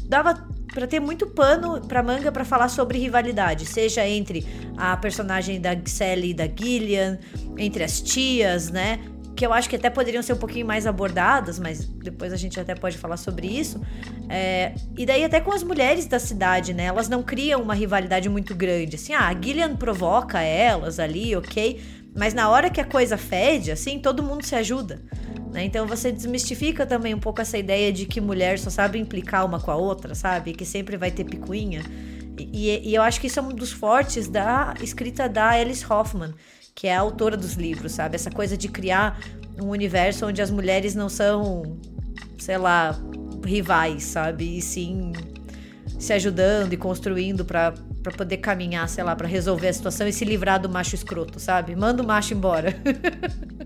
[0.08, 4.46] dava para ter muito pano pra manga para falar sobre rivalidade, seja entre
[4.76, 7.18] a personagem da Sally e da Gillian,
[7.56, 9.00] entre as tias, né?
[9.36, 12.58] Que eu acho que até poderiam ser um pouquinho mais abordadas, mas depois a gente
[12.58, 13.80] até pode falar sobre isso.
[14.28, 16.84] É, e daí até com as mulheres da cidade, né?
[16.84, 18.96] Elas não criam uma rivalidade muito grande.
[18.96, 21.80] Assim, ah, a Gillian provoca elas ali, ok.
[22.16, 25.02] Mas na hora que a coisa fede, assim, todo mundo se ajuda.
[25.52, 25.64] Né?
[25.64, 29.60] Então você desmistifica também um pouco essa ideia de que mulher só sabe implicar uma
[29.60, 30.54] com a outra, sabe?
[30.54, 31.82] Que sempre vai ter picuinha.
[32.38, 36.34] E, e eu acho que isso é um dos fortes da escrita da Alice Hoffman
[36.76, 38.16] que é a autora dos livros, sabe?
[38.16, 39.18] Essa coisa de criar
[39.60, 41.78] um universo onde as mulheres não são,
[42.38, 42.94] sei lá,
[43.42, 44.58] rivais, sabe?
[44.58, 45.10] E sim
[45.98, 47.72] se ajudando e construindo para
[48.14, 51.74] poder caminhar, sei lá, para resolver a situação e se livrar do macho escroto, sabe?
[51.74, 52.76] Manda o macho embora.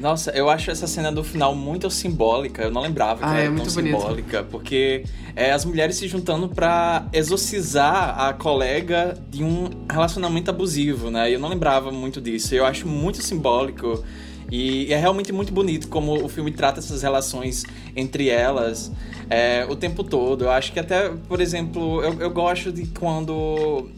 [0.00, 2.62] Nossa, eu acho essa cena do final muito simbólica.
[2.62, 5.04] Eu não lembrava que ah, era é tão simbólica, porque
[5.36, 11.32] é as mulheres se juntando para exorcizar a colega de um relacionamento abusivo, né?
[11.32, 12.54] Eu não lembrava muito disso.
[12.54, 14.02] Eu acho muito simbólico.
[14.50, 18.90] E é realmente muito bonito como o filme trata essas relações entre elas
[19.28, 20.44] é, o tempo todo.
[20.44, 23.88] Eu acho que até, por exemplo, eu, eu gosto de quando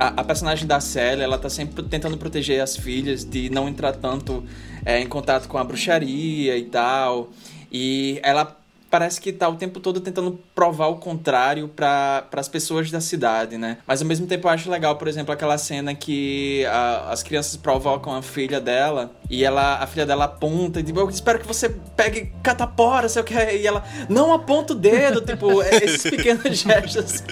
[0.00, 3.92] a, a, personagem da Sally, ela tá sempre tentando proteger as filhas de não entrar
[3.92, 4.42] tanto
[4.84, 7.30] é, em contato com a bruxaria e tal.
[7.70, 8.56] E ela
[8.92, 13.56] parece que tá o tempo todo tentando provar o contrário para as pessoas da cidade,
[13.56, 13.78] né?
[13.86, 17.56] Mas ao mesmo tempo eu acho legal, por exemplo, aquela cena que a, as crianças
[17.56, 21.46] provocam a filha dela e ela, a filha dela aponta e diz, eu espero que
[21.46, 26.44] você pegue catapora, sei o que, e ela não aponta o dedo, tipo, esses pequenos
[26.60, 27.24] gestos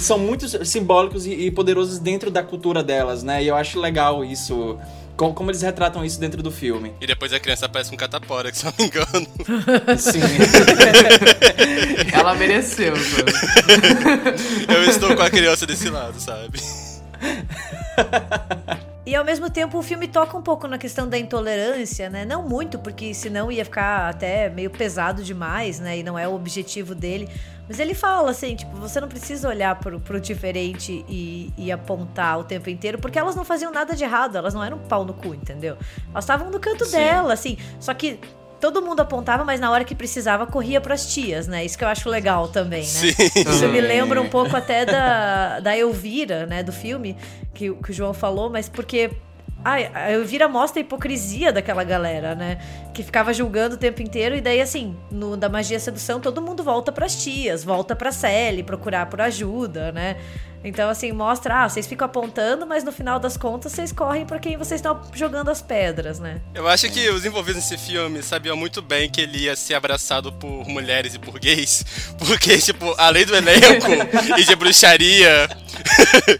[0.00, 3.40] são muito simbólicos e, e poderosos dentro da cultura delas, né?
[3.40, 4.76] E eu acho legal isso
[5.16, 6.92] como, como, eles retratam isso dentro do filme.
[7.00, 9.26] E depois a criança aparece com catapora, que se não me engano.
[9.98, 10.20] Sim.
[12.12, 12.94] Ela mereceu,
[14.68, 16.60] Eu estou com a criança desse lado, sabe?
[19.06, 22.24] E ao mesmo tempo o filme toca um pouco na questão da intolerância, né?
[22.24, 25.98] Não muito, porque senão ia ficar até meio pesado demais, né?
[25.98, 27.28] E não é o objetivo dele.
[27.68, 32.40] Mas ele fala assim, tipo, você não precisa olhar pro, pro diferente e, e apontar
[32.40, 35.14] o tempo inteiro, porque elas não faziam nada de errado, elas não eram pau no
[35.14, 35.76] cu, entendeu?
[36.10, 36.96] Elas estavam no canto Sim.
[36.96, 37.56] dela, assim.
[37.78, 38.18] Só que
[38.60, 41.64] todo mundo apontava, mas na hora que precisava corria pras tias, né?
[41.64, 42.86] Isso que eu acho legal também, né?
[42.86, 43.14] Sim.
[43.36, 46.62] Isso me lembra um pouco até da, da Elvira, né?
[46.62, 47.16] Do filme,
[47.54, 49.10] que, que o João falou, mas porque
[49.68, 52.58] Ai, a Elvira mostra a hipocrisia daquela galera, né?
[52.94, 54.36] Que ficava julgando o tempo inteiro.
[54.36, 58.62] E daí, assim, no da magia sedução, todo mundo volta pras tias, volta pra Sally
[58.62, 60.18] procurar por ajuda, né?
[60.64, 64.38] Então, assim, mostra, ah, vocês ficam apontando, mas no final das contas vocês correm para
[64.38, 66.40] quem vocês estão jogando as pedras, né?
[66.54, 70.32] Eu acho que os envolvidos nesse filme sabiam muito bem que ele ia ser abraçado
[70.32, 71.84] por mulheres e por gays,
[72.18, 73.86] porque, tipo, além do elenco
[74.36, 75.48] e de bruxaria,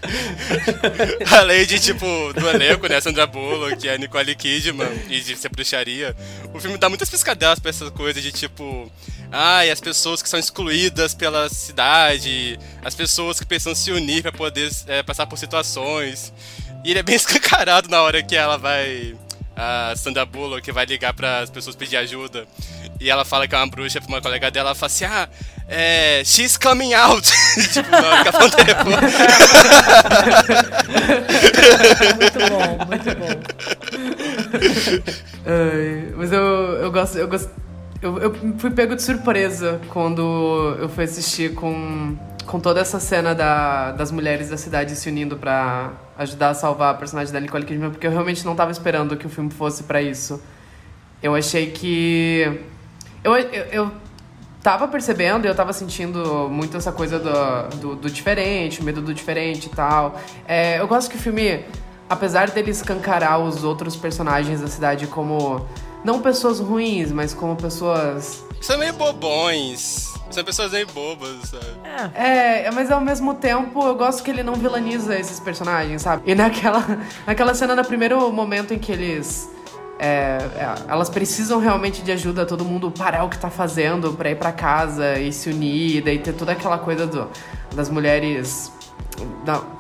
[1.31, 6.17] além de, tipo, do elenco, né, Sandra Bullock, a Nicole Kidman, e de ser bruxaria,
[6.53, 8.91] o filme dá muitas piscadelas pra essas coisas de, tipo,
[9.31, 14.33] ai, as pessoas que são excluídas pela cidade, as pessoas que precisam se unir para
[14.33, 16.33] poder é, passar por situações.
[16.85, 19.17] E ele é bem escancarado na hora que ela vai.
[19.59, 22.47] A Sandra Bullock que vai ligar para as pessoas pedir ajuda.
[23.01, 24.69] E ela fala que é uma bruxa pra uma colega dela.
[24.69, 25.31] Ela fala assim: Ah,
[25.67, 26.23] é.
[26.27, 27.27] She's coming out!
[27.73, 28.51] tipo, telefone.
[32.21, 33.29] muito bom, muito bom.
[35.47, 37.17] Ai, mas eu, eu gosto.
[37.17, 37.51] Eu gosto
[38.03, 43.35] eu, eu fui pego de surpresa quando eu fui assistir com, com toda essa cena
[43.35, 47.65] da, das mulheres da cidade se unindo para ajudar a salvar a personagem da Nicole
[47.65, 50.43] Kidman, porque eu realmente não estava esperando que o filme fosse para isso.
[51.23, 52.61] Eu achei que.
[53.25, 53.93] Eu, eu, eu
[54.63, 59.15] tava percebendo eu tava sentindo muito essa coisa do, do, do diferente, o medo do
[59.15, 60.21] diferente e tal.
[60.47, 61.65] É, eu gosto que o filme,
[62.09, 65.65] apesar dele escancarar os outros personagens da cidade como
[66.07, 68.45] não pessoas ruins, mas como pessoas.
[68.61, 70.15] São meio bobões.
[70.31, 72.15] São pessoas meio bobas, sabe?
[72.15, 72.67] É.
[72.67, 76.31] é, mas ao mesmo tempo eu gosto que ele não vilaniza esses personagens, sabe?
[76.31, 76.85] E naquela,
[77.27, 79.51] naquela cena, no primeiro momento em que eles.
[79.99, 84.31] É, é, elas precisam realmente de ajuda, todo mundo parar o que tá fazendo pra
[84.31, 87.29] ir pra casa e se unir, e daí ter toda aquela coisa do,
[87.75, 88.71] das mulheres.
[89.45, 89.76] Não,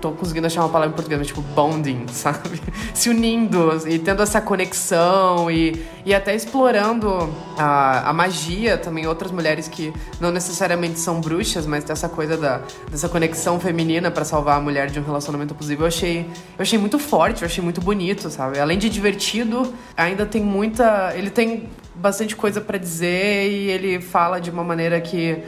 [0.00, 2.60] tô conseguindo achar uma palavra em português, mas tipo bonding, sabe?
[2.94, 9.30] Se unindo e tendo essa conexão e, e até explorando a, a magia também, outras
[9.30, 14.24] mulheres que não necessariamente são bruxas, mas tem essa coisa da, dessa conexão feminina para
[14.24, 15.82] salvar a mulher de um relacionamento abusivo.
[15.82, 18.58] Eu achei, eu achei muito forte, eu achei muito bonito, sabe?
[18.58, 21.12] Além de divertido, ainda tem muita.
[21.14, 25.42] Ele tem bastante coisa para dizer e ele fala de uma maneira que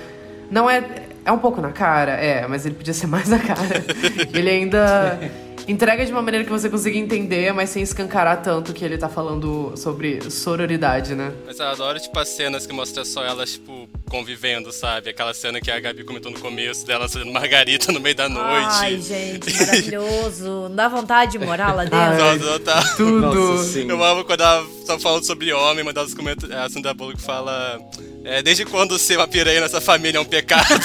[0.51, 3.85] não é é um pouco na cara, é, mas ele podia ser mais na cara.
[4.33, 5.19] ele ainda
[5.67, 9.09] entrega de uma maneira que você consiga entender, mas sem escancarar tanto que ele tá
[9.09, 11.33] falando sobre sororidade, né?
[11.47, 15.09] Mas eu adoro, tipo, as cenas que mostra só elas, tipo, convivendo, sabe?
[15.09, 18.69] Aquela cena que a Gabi comentou no começo dela fazendo margarita no meio da noite.
[18.69, 20.45] Ai, gente, maravilhoso.
[20.69, 21.99] Não dá vontade de morar lá dentro?
[21.99, 22.83] Ai, não, não tá.
[22.95, 23.35] Tudo.
[23.35, 27.23] Nossa, eu amo quando ela tá falando sobre homem, mas ela comenta, a Sandra Bullock
[27.23, 27.81] fala
[28.23, 30.67] é, desde quando ser uma piranha nessa família é um pecado?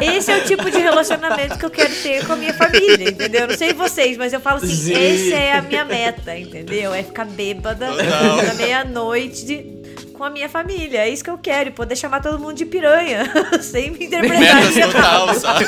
[0.00, 3.40] Esse é o tipo de relacionamento que eu quero ter com a minha família, entendeu?
[3.42, 4.92] Eu não sei vocês, mas eu falo assim, Sim.
[4.94, 6.94] essa é a minha meta, entendeu?
[6.94, 9.84] É ficar bêbada na meia-noite
[10.16, 11.00] com a minha família.
[11.00, 13.24] É isso que eu quero, poder chamar todo mundo de piranha,
[13.62, 14.64] sem me interpretar.
[14.64, 15.66] Metas total, sabe?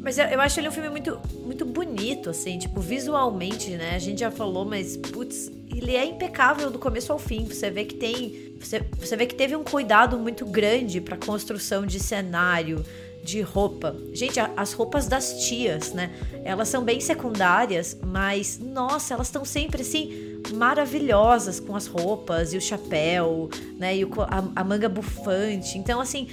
[0.00, 3.94] Mas eu, eu, acho ele um filme muito, muito bonito, assim, tipo, visualmente, né?
[3.94, 7.44] A gente já falou, mas, putz, ele é impecável do começo ao fim.
[7.46, 8.56] Você vê que tem.
[8.60, 12.84] Você, você vê que teve um cuidado muito grande pra construção de cenário,
[13.22, 13.96] de roupa.
[14.12, 16.10] Gente, as roupas das tias, né?
[16.44, 22.56] Elas são bem secundárias, mas, nossa, elas estão sempre assim maravilhosas com as roupas e
[22.56, 23.96] o chapéu, né?
[23.96, 25.78] E o, a, a manga bufante.
[25.78, 26.28] Então, assim,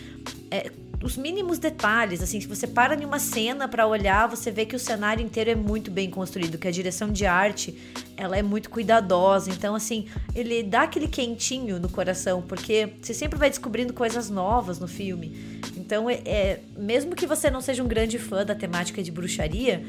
[0.50, 0.72] é,
[1.02, 4.76] os mínimos detalhes, assim, se você para em uma cena para olhar, você vê que
[4.76, 7.78] o cenário inteiro é muito bem construído, que a direção de arte,
[8.18, 9.50] ela é muito cuidadosa.
[9.50, 14.80] Então, assim, ele dá aquele quentinho no coração, porque você sempre vai descobrindo coisas novas
[14.80, 15.62] no filme.
[15.90, 19.84] Então, é, é mesmo que você não seja um grande fã da temática de bruxaria,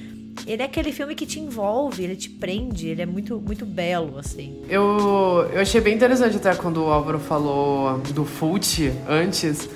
[0.47, 4.19] ele é aquele filme que te envolve, ele te prende, ele é muito, muito belo,
[4.19, 4.63] assim.
[4.67, 9.69] Eu, eu achei bem interessante até quando o Álvaro falou do Fult antes,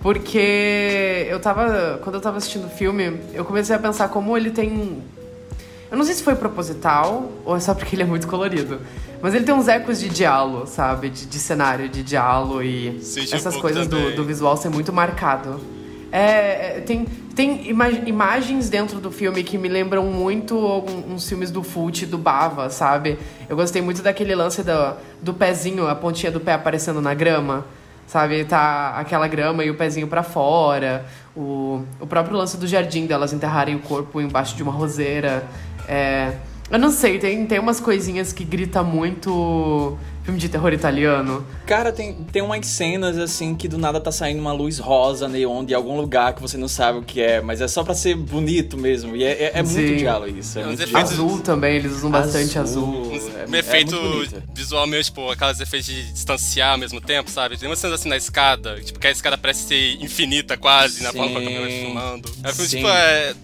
[0.00, 1.98] porque eu tava.
[2.04, 5.02] Quando eu tava assistindo o filme, eu comecei a pensar como ele tem.
[5.90, 8.78] Eu não sei se foi proposital ou é só porque ele é muito colorido.
[9.24, 11.08] Mas ele tem uns ecos de diálogo, sabe?
[11.08, 14.68] De, de cenário, de diálogo e Senti um essas pouco coisas do, do visual ser
[14.68, 15.58] muito marcado.
[16.12, 20.54] É, é, tem tem ima- imagens dentro do filme que me lembram muito
[21.08, 23.18] uns filmes do Fult, do Bava, sabe?
[23.48, 27.64] Eu gostei muito daquele lance do, do pezinho, a pontinha do pé aparecendo na grama,
[28.06, 28.44] sabe?
[28.44, 31.06] Tá aquela grama e o pezinho pra fora.
[31.34, 35.44] O, o próprio lance do jardim delas enterrarem o corpo embaixo de uma roseira.
[35.88, 36.34] É,
[36.74, 41.46] eu não sei, tem, tem umas coisinhas que grita muito filme de terror italiano.
[41.66, 45.64] Cara, tem, tem umas cenas assim que do nada tá saindo uma luz rosa neon
[45.64, 48.14] de algum lugar que você não sabe o que é, mas é só pra ser
[48.16, 49.14] bonito mesmo.
[49.14, 50.58] E é, é, é muito diálogo isso.
[50.58, 51.12] É É, muito efeitos-.
[51.12, 53.12] Azul também, eles usam bastante azul.
[53.12, 53.96] Uns É- um é efeito
[54.54, 57.58] visual meio, tipo, aquelas efeitos de distanciar ao mesmo tempo, sabe?
[57.58, 61.12] Tem umas cenas assim na escada, tipo, que a escada parece ser infinita quase, na
[61.12, 62.30] forma como a câmera filmando.
[62.42, 62.66] É Sim.
[62.78, 63.34] tipo, é...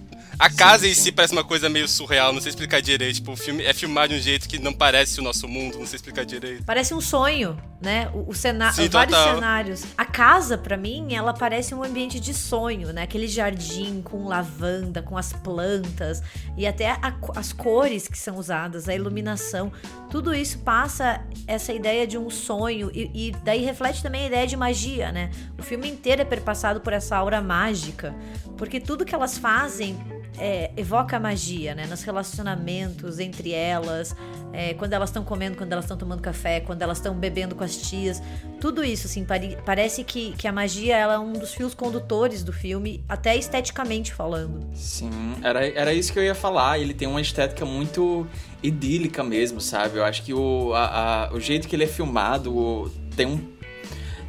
[0.41, 3.17] A casa em si parece uma coisa meio surreal, não sei explicar direito.
[3.17, 5.87] Tipo, o filme é filmado de um jeito que não parece o nosso mundo, não
[5.87, 6.65] sei explicar direito.
[6.65, 8.09] Parece um sonho, né?
[8.15, 9.35] O, o Sim, vários total.
[9.35, 9.85] cenários.
[9.99, 13.03] A casa, pra mim, ela parece um ambiente de sonho, né?
[13.03, 16.23] Aquele jardim com lavanda, com as plantas
[16.57, 19.71] e até a as cores que são usadas, a iluminação.
[20.11, 24.47] Tudo isso passa essa ideia de um sonho e, e daí reflete também a ideia
[24.47, 25.31] de magia, né?
[25.59, 28.15] O filme inteiro é perpassado por essa aura mágica,
[28.57, 29.99] porque tudo que elas fazem
[30.39, 31.87] é, evoca magia, né?
[31.87, 34.15] Nos relacionamentos entre elas,
[34.53, 37.65] é, quando elas estão comendo, quando elas estão tomando café, quando elas estão bebendo com
[37.65, 38.23] as tias.
[38.61, 42.43] Tudo isso, assim, pare- parece que, que a magia ela é um dos fios condutores
[42.43, 44.67] do filme, até esteticamente falando.
[44.75, 45.11] Sim,
[45.43, 46.79] era, era isso que eu ia falar.
[46.79, 48.27] Ele tem uma estética muito
[48.63, 49.99] idílica mesmo, sabe?
[49.99, 53.60] Eu acho que o, a- a- o jeito que ele é filmado tem um.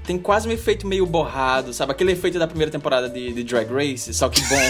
[0.06, 1.92] Tem quase um efeito meio borrado, sabe?
[1.92, 4.58] Aquele efeito da primeira temporada de, de Drag Race, só que bom.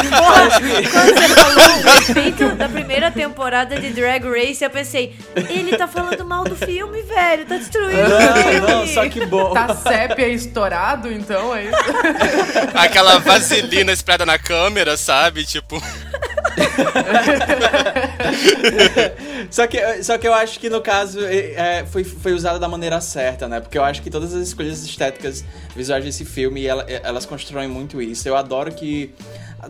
[0.00, 4.70] que parece que, Quando você falou o efeito da primeira temporada de Drag Race, eu
[4.70, 5.16] pensei,
[5.50, 8.60] ele tá falando mal do filme, velho, tá destruindo o Não, filme.
[8.60, 9.52] não, só que bom.
[9.52, 11.76] Tá sépia estourado, então, é isso?
[12.74, 15.44] Aquela vaselina esprada na câmera, sabe?
[15.44, 15.82] Tipo,
[19.50, 22.68] Só que, só que eu acho que no caso é, é, foi, foi usada da
[22.68, 23.60] maneira certa, né?
[23.60, 28.00] Porque eu acho que todas as escolhas estéticas visuais desse filme, ela- elas constroem muito
[28.02, 28.28] isso.
[28.28, 29.12] Eu adoro que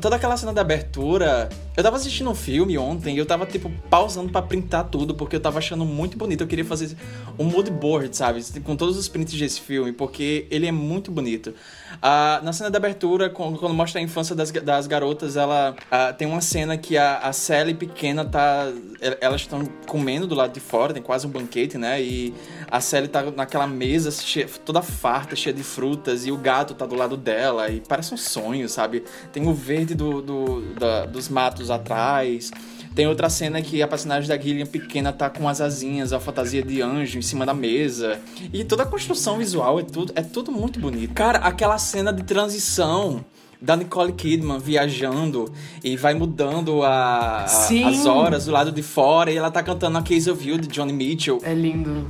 [0.00, 1.48] toda aquela cena da abertura.
[1.76, 5.36] Eu tava assistindo um filme ontem e eu tava, tipo, pausando pra printar tudo, porque
[5.36, 6.40] eu tava achando muito bonito.
[6.40, 6.96] Eu queria fazer
[7.38, 8.42] um mood board, sabe?
[8.64, 11.52] Com todos os prints desse filme, porque ele é muito bonito.
[12.00, 16.26] Ah, na cena da abertura, quando, mostra a infância das, das garotas, ela ah, tem
[16.26, 18.66] uma cena que a, a Sally pequena tá.
[19.00, 22.00] el- Elas estão comendo do lado de fora, tem quase um banquete, né?
[22.02, 22.34] E
[22.70, 26.86] a Sally tá naquela mesa cheia- toda farta, cheia de frutas, e o gato tá
[26.86, 29.04] do lado dela, e parece um sonho, sabe?
[29.32, 32.50] Tem o verde do, do- da- dos matos atrás.
[32.94, 36.62] Tem outra cena que a personagem da Gillian pequena tá com as asinhas, a fantasia
[36.62, 38.18] de anjo em cima da mesa.
[38.52, 41.12] E toda a construção visual é tudo, é tudo muito bonito.
[41.12, 43.22] Cara, aquela cena de transição
[43.60, 45.52] da Nicole Kidman viajando
[45.84, 49.98] e vai mudando a, a- as horas do lado de fora e ela tá cantando
[49.98, 51.38] a Case of You de Johnny Mitchell.
[51.42, 52.06] É lindo.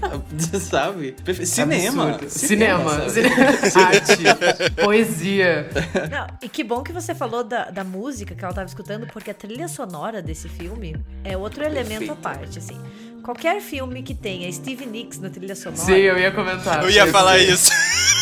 [0.60, 1.12] Sabe?
[1.24, 2.18] Perfe- Cinema.
[2.28, 2.90] Cinema.
[2.90, 3.10] sabe?
[3.10, 3.28] Cine-
[3.84, 4.70] Arte.
[4.82, 5.68] Poesia.
[6.10, 9.30] Não, e que bom que você falou da, da música que ela tava escutando, porque
[9.30, 12.80] a trilha sonora desse filme é outro elemento à parte, assim.
[13.22, 15.82] Qualquer filme que tenha Steve Nicks na trilha sonora.
[15.82, 16.82] Sim, eu ia comentar.
[16.82, 17.44] eu ia falar é.
[17.44, 17.70] isso.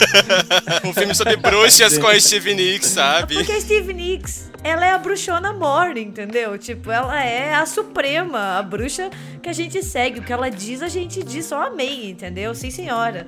[0.84, 3.34] um filme sobre bruxas com a Stevie Nicks, sabe?
[3.34, 6.56] Porque a Steve Nicks, ela é a bruxona morna, entendeu?
[6.58, 9.10] Tipo, ela é a suprema, a bruxa
[9.42, 10.20] que a gente segue.
[10.20, 12.54] O que ela diz, a gente diz só amém, entendeu?
[12.54, 13.26] Sim, senhora.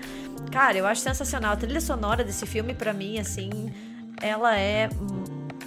[0.50, 1.52] Cara, eu acho sensacional.
[1.52, 3.72] A trilha sonora desse filme, pra mim, assim,
[4.20, 4.88] ela é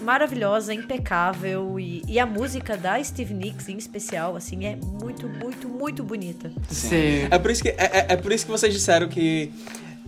[0.04, 1.80] maravilhosa, impecável.
[1.80, 6.52] E, e a música da Steve Nicks, em especial, assim, é muito, muito, muito bonita.
[6.70, 7.28] Sim.
[7.32, 9.52] É por isso que, é, é- é por isso que vocês disseram que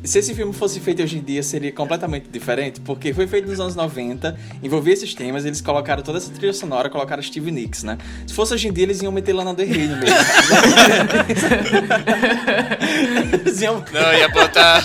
[0.03, 3.59] se esse filme fosse feito hoje em dia, seria completamente diferente, porque foi feito nos
[3.59, 7.97] anos 90, envolvia esses temas, eles colocaram toda essa trilha sonora, colocaram Steve Nicks, né?
[8.27, 10.13] Se fosse hoje em dia, eles iam meter Lana Del Rey no meio.
[13.33, 13.83] eles iam...
[13.91, 14.83] Não, ia botar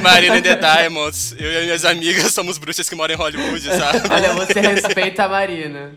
[0.00, 1.34] Marina and the Diamonds.
[1.38, 4.02] Eu e minhas amigas somos bruxas que moram em Hollywood, sabe?
[4.10, 5.92] Olha, você respeita a Marina.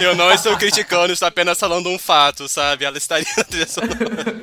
[0.00, 2.84] Eu não estou criticando, estou apenas falando um fato, sabe?
[2.84, 4.42] Ela estaria na trilha sonora.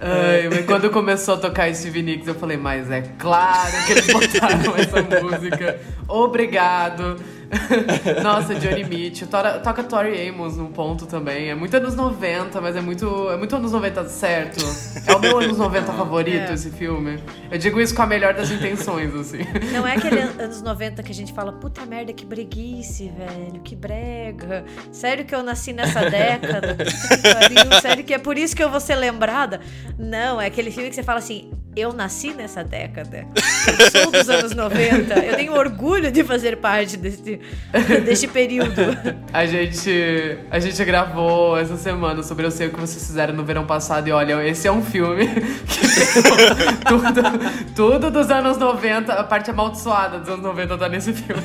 [0.00, 4.06] Ai, mas quando começou a tocar Steve Nicks, eu falei, mas é claro que eles
[4.12, 5.80] botaram essa música.
[6.08, 7.16] Obrigado.
[8.22, 9.28] Nossa, Johnny Mitchell.
[9.28, 11.50] Tora, toca Tori Amos num ponto também.
[11.50, 14.64] É muito anos 90, mas é muito, é muito anos 90 certo.
[15.06, 16.54] É o meu anos 90 favorito, É.
[16.54, 17.18] esse filme.
[17.50, 19.38] Eu digo isso com a melhor das intenções, assim.
[19.72, 23.60] Não é aquele an- anos 90 que a gente fala, puta merda, que breguice, velho,
[23.62, 24.64] que brega.
[24.92, 26.76] Sério que eu nasci nessa década?
[27.22, 29.60] Pariu, Sério que é por isso que eu vou ser lembrada?
[29.98, 33.26] Não, é aquele filme que você fala assim, eu nasci nessa década.
[33.66, 35.14] Eu sou dos anos 90.
[35.24, 37.33] Eu tenho orgulho de fazer parte desse,
[38.04, 38.74] deste período.
[39.32, 43.44] A gente, a gente gravou essa semana sobre Eu Sei O Que Vocês Fizeram no
[43.44, 44.08] verão passado.
[44.08, 45.26] E olha, esse é um filme
[45.66, 46.22] que tem
[46.86, 47.22] tudo,
[47.74, 51.42] tudo dos anos 90, a parte amaldiçoada dos anos 90 tá nesse filme.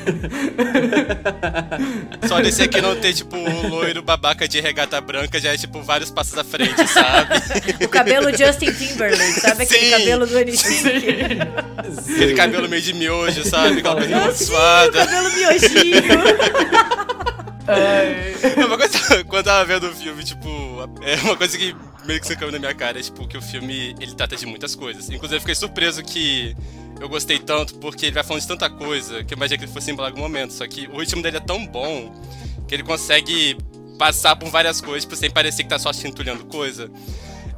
[2.26, 5.82] Só desse aqui não ter, tipo, o loiro babaca de regata branca já é, tipo,
[5.82, 7.84] vários passos à frente, sabe?
[7.84, 9.90] O cabelo Justin Timberlake, sabe aquele Sim.
[9.90, 11.48] cabelo do N5?
[12.14, 13.78] Aquele cabelo meio de miojo, sabe?
[13.78, 15.06] Aquela coisa Ah, amaldiçoada.
[15.06, 15.79] Cabelo miojinho.
[17.68, 20.48] É Uma coisa, quando eu tava vendo o filme, tipo,
[21.02, 21.74] é uma coisa que
[22.04, 24.46] meio que se caiu na minha cara, é tipo, que o filme, ele trata de
[24.46, 25.08] muitas coisas.
[25.08, 26.56] Inclusive, eu fiquei surpreso que
[27.00, 29.72] eu gostei tanto, porque ele vai falando de tanta coisa, que eu imaginei que ele
[29.72, 30.52] fosse em algum momento.
[30.52, 32.12] Só que o ritmo dele é tão bom,
[32.66, 33.56] que ele consegue
[33.98, 36.90] passar por várias coisas, tipo, sem parecer que tá só cintulhando coisa.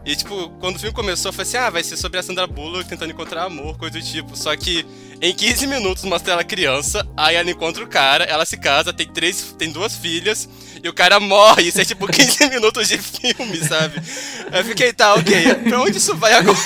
[0.04, 2.46] E, tipo, quando o filme começou, eu falei assim, ah, vai ser sobre a Sandra
[2.46, 4.36] Bullock tentando encontrar amor, coisa do tipo.
[4.36, 4.84] Só que
[5.20, 9.06] em 15 minutos mostra ela criança, aí ela encontra o cara, ela se casa, tem
[9.06, 10.48] três, tem duas filhas,
[10.82, 11.68] e o cara morre.
[11.68, 14.02] Isso é tipo 15 minutos de filme, sabe?
[14.50, 16.58] Aí eu fiquei, tá, ok, pra onde isso vai agora?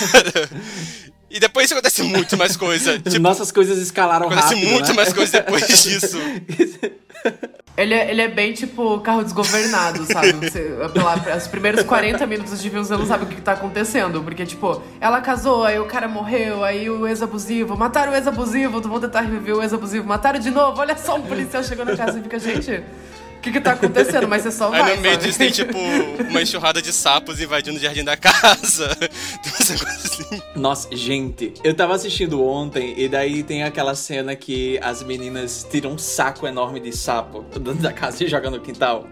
[1.28, 2.98] E depois acontece muito mais coisa.
[2.98, 4.94] Tipo, Nossas coisas escalaram acontece rápido, muito né?
[4.94, 6.16] mais coisa depois disso.
[7.76, 10.32] Ele é, ele é bem tipo carro desgovernado, sabe?
[10.48, 14.22] Você, pela, os primeiros 40 minutos de filme você não sabe o que tá acontecendo.
[14.22, 19.00] Porque, tipo, ela casou, aí o cara morreu, aí o ex-abusivo, mataram o ex-abusivo, vão
[19.00, 20.80] tentar reviver o ex-abusivo, mataram de novo.
[20.80, 22.82] Olha só, um policial chegou na casa e fica, gente,
[23.46, 24.26] que que tá acontecendo?
[24.26, 25.26] Mas você só vai, Aí no meio sabe?
[25.26, 25.78] disso tem, tipo,
[26.28, 28.94] uma enxurrada de sapos invadindo o jardim da casa.
[28.98, 30.42] Tem essa coisa assim.
[30.54, 35.92] Nossa, gente, eu tava assistindo ontem e daí tem aquela cena que as meninas tiram
[35.92, 39.06] um saco enorme de sapo dentro da casa e jogam no quintal.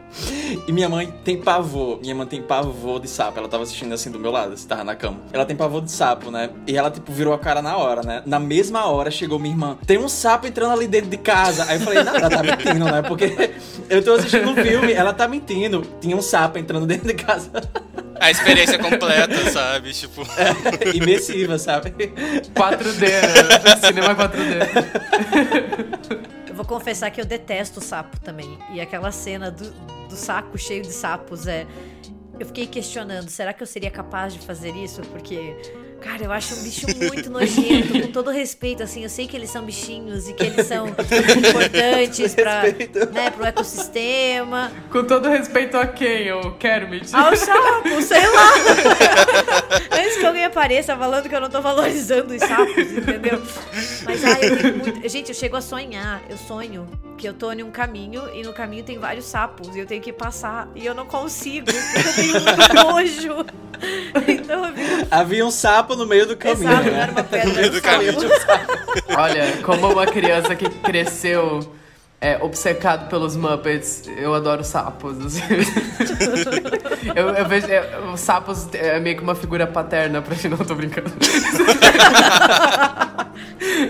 [0.66, 3.39] E minha mãe tem pavor, minha mãe tem pavor de sapo.
[3.39, 5.20] Ela tava assistindo assim do meu lado, você tava na cama.
[5.32, 6.51] Ela tem pavor de sapo, né?
[6.66, 8.22] E ela, tipo, virou a cara na hora, né?
[8.26, 11.64] Na mesma hora chegou minha irmã, tem um sapo entrando ali dentro de casa.
[11.68, 13.03] Aí eu falei, não, ela tá mentindo, né?
[13.03, 13.51] Porque
[13.89, 15.83] eu tô assistindo um filme, ela tá mentindo.
[16.01, 17.51] Tinha um sapo entrando dentro de casa.
[18.20, 19.93] A experiência completa, sabe?
[19.93, 20.22] Tipo.
[20.95, 21.91] Imersiva, sabe?
[21.91, 23.77] 4D, né?
[23.87, 24.64] Cinema 4D.
[26.49, 28.59] Eu vou confessar que eu detesto sapo também.
[28.72, 29.70] E aquela cena do,
[30.09, 31.66] do saco cheio de sapos é.
[32.39, 35.01] Eu fiquei questionando, será que eu seria capaz de fazer isso?
[35.03, 35.57] Porque,
[36.01, 39.51] cara, eu acho um bicho muito nojento, com todo respeito, assim, eu sei que eles
[39.51, 42.62] são bichinhos e que eles são importantes para
[43.12, 44.70] né, pro ecossistema.
[44.90, 46.26] Com todo respeito a quem?
[46.26, 47.14] Eu quero mentir.
[47.14, 48.51] Ao sapo, sei lá.
[49.99, 53.42] Antes que alguém apareça falando que eu não tô valorizando os sapos, entendeu?
[54.05, 55.09] Mas ai, eu tenho muito.
[55.09, 56.22] Gente, eu chego a sonhar.
[56.28, 56.86] Eu sonho
[57.16, 60.03] que eu tô em um caminho e no caminho tem vários sapos e eu tenho
[60.03, 61.66] que passar e eu não consigo.
[61.66, 63.47] porque Eu tenho muito nojo.
[64.28, 65.09] Então eu fico.
[65.11, 66.70] Havia um sapo no meio do caminho.
[66.70, 67.01] Exato, né?
[67.01, 67.49] era uma pedra.
[67.49, 68.40] No meio do era um caminho.
[68.40, 68.72] sapo.
[69.18, 71.61] Olha, como uma criança que cresceu
[72.20, 75.18] é, obcecado pelos Muppets, eu adoro sapos.
[75.26, 75.42] assim.
[77.14, 77.66] eu, eu vejo.
[77.70, 81.12] é, os sapos é meio que uma figura paterna pra mim, não tô brincando.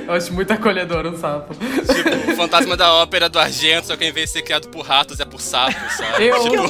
[0.09, 1.55] eu acho muito acolhedor um sapo.
[1.55, 4.85] Tipo, o fantasma da ópera do Argento, só que ao invés de ser criado por
[4.85, 6.27] ratos, é por sapos, sabe?
[6.27, 6.43] Eu.
[6.43, 6.65] Tipo,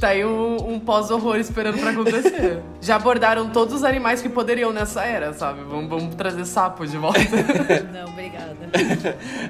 [0.00, 2.60] tá aí um, um pós-horror esperando pra acontecer.
[2.80, 5.62] Já abordaram todos os animais que poderiam nessa era, sabe?
[5.64, 7.20] Vamos, vamos trazer sapos de volta.
[7.92, 8.56] Não, obrigada.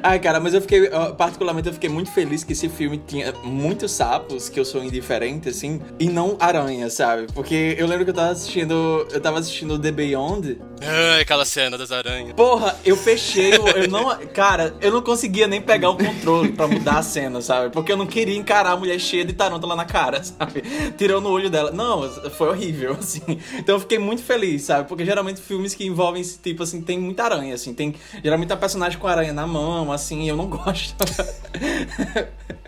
[0.03, 3.93] Ai, cara, mas eu fiquei, particularmente, eu fiquei muito feliz que esse filme tinha muitos
[3.93, 7.27] sapos, que eu sou indiferente, assim, e não aranhas, sabe?
[7.35, 10.59] Porque eu lembro que eu tava assistindo, eu tava assistindo The Beyond.
[10.83, 12.33] ai, aquela cena das aranhas.
[12.35, 16.67] Porra, eu fechei, o- eu não, cara, eu não conseguia nem pegar o controle pra
[16.67, 17.71] mudar a cena, sabe?
[17.71, 20.63] Porque eu não queria encarar a mulher cheia de tarântula na cara, sabe?
[20.97, 21.71] Tirou no olho dela.
[21.71, 23.39] Não, foi horrível, assim.
[23.59, 24.89] Então eu fiquei muito feliz, sabe?
[24.89, 27.75] Porque geralmente filmes que envolvem esse tipo, assim, tem muita aranha, assim.
[27.75, 30.95] Tem geralmente a personagem com aranha na mão, assim, eu não gosto.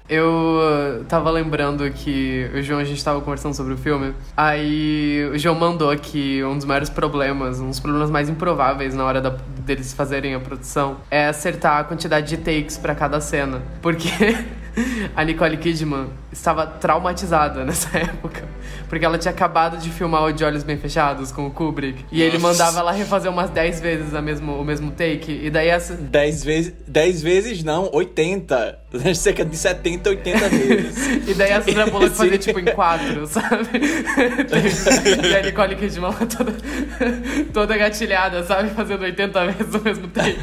[0.08, 4.14] Eu uh, tava lembrando que o João, a gente tava conversando sobre o filme.
[4.36, 9.04] Aí o João mandou que um dos maiores problemas, um dos problemas mais improváveis na
[9.04, 13.62] hora da, deles fazerem a produção é acertar a quantidade de takes para cada cena.
[13.80, 14.08] Porque
[15.14, 18.44] a Nicole Kidman estava traumatizada nessa época.
[18.88, 22.04] Porque ela tinha acabado de filmar o De Olhos Bem Fechados com o Kubrick.
[22.10, 25.32] E ele mandava ela refazer umas 10 vezes a mesmo, o mesmo take.
[25.44, 25.94] E daí essa.
[25.94, 26.74] 10 vezes.
[26.86, 28.80] 10 vezes não, 80.
[29.14, 31.28] Cerca de 70, 80 vezes.
[31.28, 33.68] e daí a Sandra Bullock fazia tipo em 4, sabe?
[35.26, 36.52] e a Nicole Kidman toda,
[37.52, 38.70] toda gatilhada, sabe?
[38.70, 40.36] Fazendo 80 vezes o mesmo take.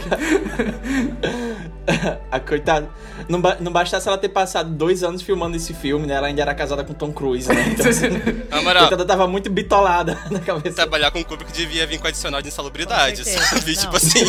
[2.31, 2.89] a coitada.
[3.27, 6.15] Não, ba não bastasse ela ter passado dois anos filmando esse filme, né?
[6.15, 7.55] Ela ainda era casada com Tom Cruise, né?
[8.49, 10.75] Então, moral, coitada tava muito bitolada na cabeça.
[10.75, 13.73] trabalhar com o Kubrick devia vir com adicional de insalubridade, sabe?
[13.75, 13.81] Não.
[13.81, 14.25] Tipo assim.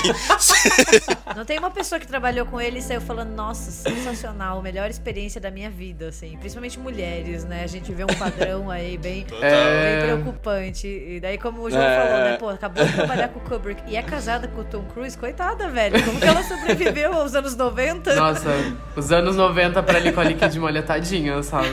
[1.36, 5.40] Não tem uma pessoa que trabalhou com ele e saiu falando, nossa, sensacional, melhor experiência
[5.40, 6.36] da minha vida, assim.
[6.38, 7.62] Principalmente mulheres, né?
[7.64, 9.98] A gente vê um padrão aí bem, É.
[10.00, 10.86] bem preocupante.
[10.86, 11.96] E daí, como o João É.
[11.96, 12.36] falou, né?
[12.36, 15.68] Pô, acabou de trabalhar com o Kubrick e é casada com o Tom Cruise, coitada,
[15.68, 16.02] velho.
[16.04, 18.14] Como que ela sobreviveu aos anos 90?
[18.16, 18.48] Nossa,
[18.96, 21.68] os anos 90 pra Nicole Kidman, olha, tadinha, sabe?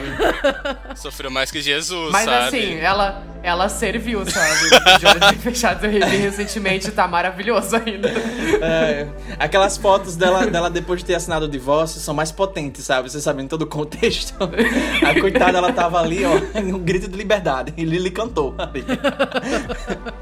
[0.94, 2.46] Sofreu mais que Jesus, Mas sabe?
[2.46, 4.98] assim, ela, ela serviu, sabe?
[5.00, 8.08] De olhos fechados eu revi recentemente, tá maravilhoso ainda.
[8.62, 9.08] É,
[9.38, 13.10] aquelas fotos dela, dela depois de ter assinado o divórcio são mais potentes, sabe?
[13.10, 14.34] Você sabe, em todo o contexto.
[15.04, 17.72] A coitada, ela tava ali, ó, em um grito de liberdade.
[17.76, 18.84] E Lily cantou ali.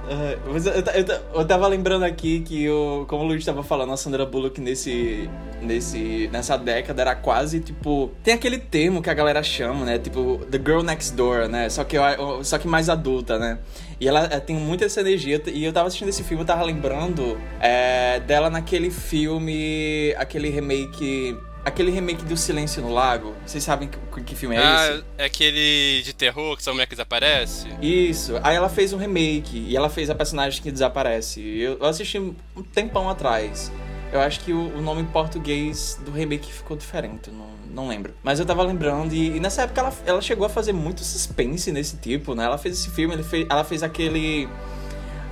[0.09, 3.63] É, mas eu, eu, eu- eu tava lembrando aqui que, o, como o Luiz tava
[3.63, 5.29] falando, a Sandra Bullock nesse,
[5.67, 8.11] nesse, nessa década era quase, tipo...
[8.23, 9.99] Tem aquele termo que a galera chama, né?
[9.99, 11.69] Tipo, The Girl Next Door, né?
[11.69, 11.97] Só que,
[12.43, 13.59] só que mais adulta, né?
[14.01, 15.43] E ela eh, tem muita essa energia.
[15.47, 21.37] E eu tava assistindo esse filme, eu tava lembrando é, dela naquele filme, aquele remake...
[21.67, 23.35] Aquele remake do Silêncio no Lago.
[23.45, 24.69] Vocês sabem que, que filme é esse?
[24.69, 27.67] Ah, é aquele de terror que são mulher que desaparece?
[27.83, 28.35] Isso.
[28.45, 31.41] Aí ela fez um remake e ela fez a personagem que desaparece.
[31.41, 32.35] Eu assisti um
[32.73, 33.73] tempão atrás.
[34.13, 38.15] Eu acho que o, nome em português do remake ficou diferente, não, não lembro.
[38.23, 41.73] Mas eu tava lembrando e, e nessa época ela, ela chegou a fazer muito suspense
[41.73, 42.45] nesse tipo, né?
[42.45, 44.49] Ela fez esse filme, fez, ela fez aquele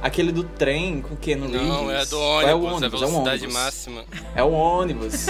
[0.04, 1.66] aquele do trem com Keanu Reeves.
[1.66, 3.54] Não, é do ônibus, é o a ônibus, é um velocidade ônibus.
[3.54, 4.04] máxima.
[4.36, 5.26] É um ônibus.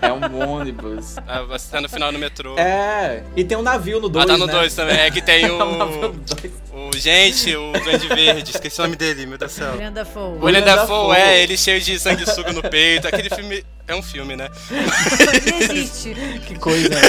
[0.00, 1.16] é um ônibus.
[1.26, 2.56] Ah, você tá no final no metrô.
[2.58, 4.52] É, e tem um navio no 2, ah, tá no né?
[4.52, 4.96] 2 também.
[4.98, 6.12] É que tem É um no o.
[6.12, 6.52] dois.
[6.72, 6.96] O.
[6.96, 8.50] Gente, o Grande Verde.
[8.50, 9.72] Esqueci o nome dele, meu Deus do céu.
[9.72, 10.38] William Dafoe.
[10.38, 13.08] O William Dafoe, é, ele cheio de sanguessuga no peito.
[13.08, 13.64] Aquele filme.
[13.86, 14.48] É um filme, né?
[14.70, 16.14] Não existe.
[16.46, 17.00] Que coisa, né?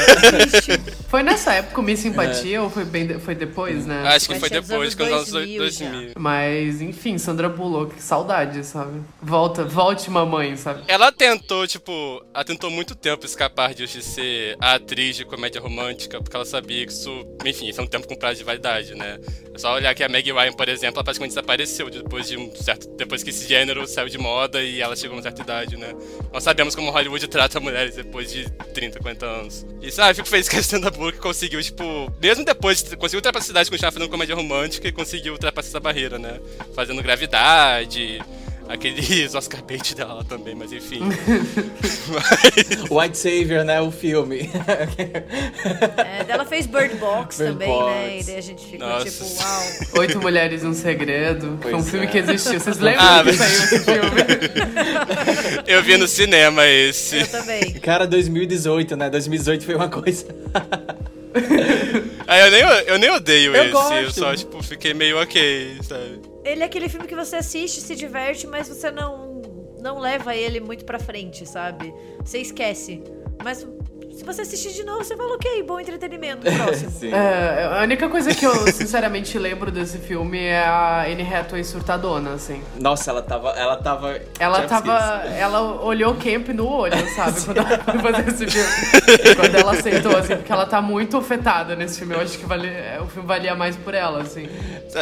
[0.45, 0.82] Existe.
[1.16, 4.03] Foi nessa época o Miss Simpatia ou foi, bem de- foi depois, né?
[4.05, 6.11] Acho que foi dos depois, os anos 2000 2000.
[6.18, 8.99] Mas, enfim, Sandra Bullock, que saudade, sabe?
[9.22, 10.84] Volta, volte mamãe, sabe?
[10.89, 16.22] Ela tentou, tipo, ela tentou muito tempo escapar de ser a atriz de comédia romântica,
[16.22, 19.18] porque ela sabia que isso, enfim, isso é um tempo com prazo de validade, né?
[19.53, 22.53] É só olhar que a Meg Ryan, por exemplo, ela praticamente desapareceu depois de um
[22.57, 22.89] certo.
[22.97, 25.93] depois que esse gênero saiu de moda e ela chegou a uma certa idade, né?
[26.34, 29.66] Nós sabemos como Hollywood trata mulheres depois de 30, 40 anos.
[29.82, 33.49] E sabe, eu fico feliz que a Sandra Bullock conseguiu, tipo, mesmo depois, conseguiu ultrapassar
[33.49, 36.39] a idade de continuar fazendo comédia romântica e conseguiu ultrapassar essa barreira, né?
[36.73, 38.21] Fazendo gravidade.
[38.68, 41.01] Aqueles Oscar bait dela também, mas enfim.
[42.09, 43.80] Mas- White Savior, né?
[43.82, 44.49] O filme.
[45.97, 47.91] É, ela fez Bird Box Bird também, Box.
[47.95, 48.20] né?
[48.20, 49.05] E daí a gente ficou Nossa.
[49.05, 49.63] tipo, uau.
[50.01, 52.09] Oito Mulheres e um Segredo, foi um filme é.
[52.09, 52.59] que existiu.
[52.59, 54.22] Vocês lembram Ah, que mas- saiu esse filme?
[55.68, 57.18] eu vi no cinema esse.
[57.20, 57.74] Eu também.
[57.76, 59.09] Cara, 2018, né?
[59.09, 60.26] 2018 foi uma coisa.
[62.28, 64.20] Aí eu nem, eu nem odeio Eu esse, eu gosto.
[64.20, 66.22] só, tipo, fiquei meio ok, sabe?
[66.45, 69.41] Ele é aquele filme que você assiste, se diverte, mas você não,
[69.81, 71.93] não leva ele muito pra frente, sabe?
[72.23, 73.01] Você esquece.
[73.43, 73.67] Mas
[74.16, 76.91] se você assistir de novo, você fala, ok, bom entretenimento, próximo.
[76.91, 77.13] Sim.
[77.13, 82.32] É, a única coisa que eu sinceramente lembro desse filme é a Anne Hathaway surtadona,
[82.32, 82.61] assim.
[82.80, 83.49] Nossa, ela tava.
[83.51, 84.22] Ela tava.
[84.39, 84.93] Ela tava.
[85.38, 87.41] Ela olhou Camp no olho, sabe?
[87.43, 89.36] Quando ela foi fazer esse filme.
[89.36, 92.13] Quando ela aceitou, assim, porque ela tá muito afetada nesse filme.
[92.16, 94.47] Eu acho que vale, é, o filme valia mais por ela, assim.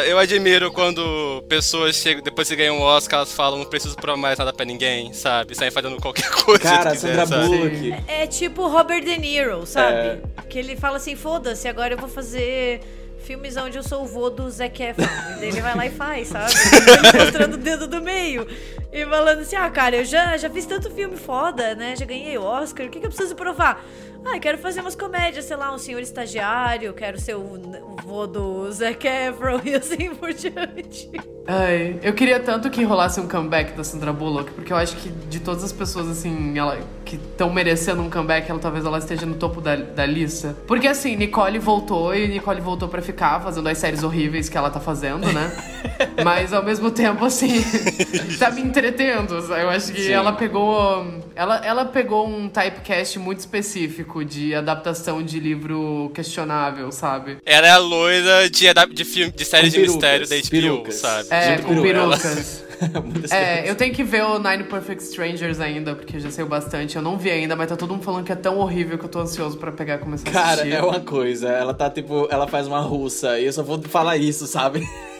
[0.08, 4.18] Eu admiro quando pessoas chegam, depois que ganham um Oscar, elas falam, não preciso provar
[4.18, 5.54] mais nada pra ninguém, sabe?
[5.56, 7.48] Saem fazendo qualquer coisa Cara, quiser, Sandra?
[7.48, 7.96] Bullock.
[8.08, 9.98] É tipo Robert De Niro, sabe?
[9.98, 10.22] É.
[10.50, 12.82] Que ele fala assim, foda-se, agora eu vou fazer
[13.24, 15.06] filmes onde eu sou o vô do Zac Efron.
[15.42, 16.52] Ele vai lá e faz, sabe?
[17.14, 18.46] Ele mostrando o dedo do meio.
[18.94, 21.96] E falando assim, ah, cara, eu já, já fiz tanto filme foda, né?
[21.96, 23.84] Já ganhei Oscar, o que, que eu preciso provar?
[24.24, 27.96] Ah, eu quero fazer umas comédias, sei lá, um senhor estagiário, quero ser o, o
[28.06, 31.12] vô do Zac Efron e assim por diante.
[31.46, 35.10] Ai, eu queria tanto que rolasse um comeback da Sandra Bullock, porque eu acho que
[35.10, 39.26] de todas as pessoas, assim, ela, que estão merecendo um comeback, ela talvez ela esteja
[39.26, 40.56] no topo da, da lista.
[40.66, 44.70] Porque assim, Nicole voltou e Nicole voltou pra ficar fazendo as séries horríveis que ela
[44.70, 45.52] tá fazendo, né?
[46.24, 47.62] Mas ao mesmo tempo, assim,
[48.40, 49.36] tá me entretendo.
[49.36, 50.12] Eu acho que Sim.
[50.12, 51.24] ela pegou.
[51.36, 57.38] Ela, ela pegou um typecast muito específico de adaptação de livro questionável, sabe?
[57.46, 60.62] Ela é a loira de, de, filme, de séries Com de mistério da perucas, HBO,
[60.62, 60.96] perucas.
[60.96, 61.28] sabe?
[61.32, 62.64] É, com perucas.
[63.32, 66.96] É, eu tenho que ver o Nine Perfect Strangers ainda, porque eu já sei bastante.
[66.96, 69.10] Eu não vi ainda, mas tá todo mundo falando que é tão horrível que eu
[69.10, 70.74] tô ansioso pra pegar e começar a Cara, assistir.
[70.74, 71.50] é uma coisa.
[71.50, 74.88] Ela tá tipo, ela faz uma russa e eu só vou falar isso, sabe?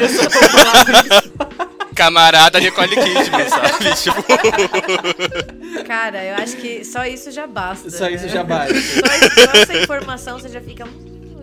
[0.00, 1.34] eu só vou falar isso.
[1.94, 3.94] Camarada Nicole Kidman, sabe?
[4.02, 7.88] Tipo, Cara, eu acho que só isso já basta.
[7.90, 8.12] Só né?
[8.14, 8.74] isso já basta.
[8.74, 10.86] Só, isso- só essa informação você já fica.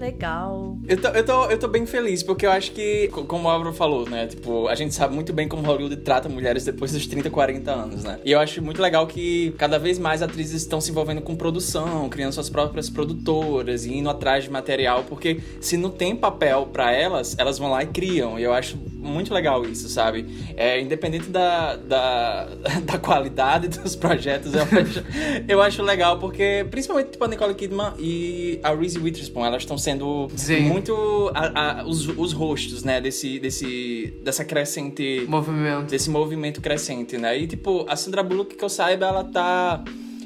[0.02, 0.78] "Hum, legal.
[0.88, 3.52] Eu tô, eu, tô, eu tô bem feliz, porque eu acho que, co- como o
[3.52, 4.28] Álvaro falou, né?
[4.28, 8.04] Tipo, a gente sabe muito bem como Hollywood trata mulheres depois dos 30, 40 anos,
[8.04, 8.20] né?
[8.26, 12.10] E eu acho muito legal que cada vez mais atrizes estão se envolvendo com produção,
[12.10, 16.92] criando suas próprias produtoras e indo atrás de material, porque se não tem papel pra
[16.92, 18.40] elas, elas vão lá e criam.
[18.40, 20.26] E eu acho muito legal isso, sabe?
[20.56, 22.48] É, independente da, da,
[22.86, 25.04] da qualidade dos projetos, eu acho,
[25.48, 29.78] eu acho legal, porque principalmente tipo, a Nicole Kidman e a Reese Witherspoon, elas estão
[29.78, 29.91] sendo
[30.36, 30.62] Sim.
[30.62, 35.90] muito a- a- os, os rostos, né, desse, desse, dessa crescente Movimento.
[35.90, 37.38] desse movimento crescente, né?
[37.40, 39.84] E, tipo, a Sandra Bullock, que eu saiba, ela tá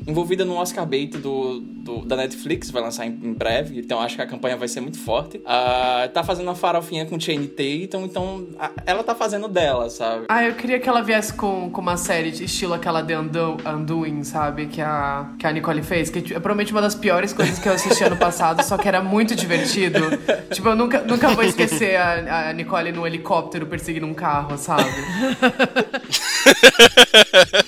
[0.07, 4.15] envolvida no Oscar bait do, do- da Netflix, vai lançar em, em breve, então acho
[4.15, 5.41] que a campanha vai ser muito forte.
[5.45, 10.25] Ah, tá fazendo uma farofinha com Channing Tatum, então a- ela tá fazendo dela, sabe?
[10.29, 13.57] Ah, eu queria que ela viesse com, com uma série de estilo aquela The Undo-
[13.65, 14.67] Undoing, sabe?
[14.67, 16.09] Que a, que a Nicole fez.
[16.09, 19.01] Que é provavelmente uma das piores coisas que eu assisti ano passado, só que era
[19.01, 19.99] muito divertido.
[20.51, 24.83] Tipo, eu nunca, nunca vou esquecer a, a Nicole no helicóptero perseguindo um carro, sabe?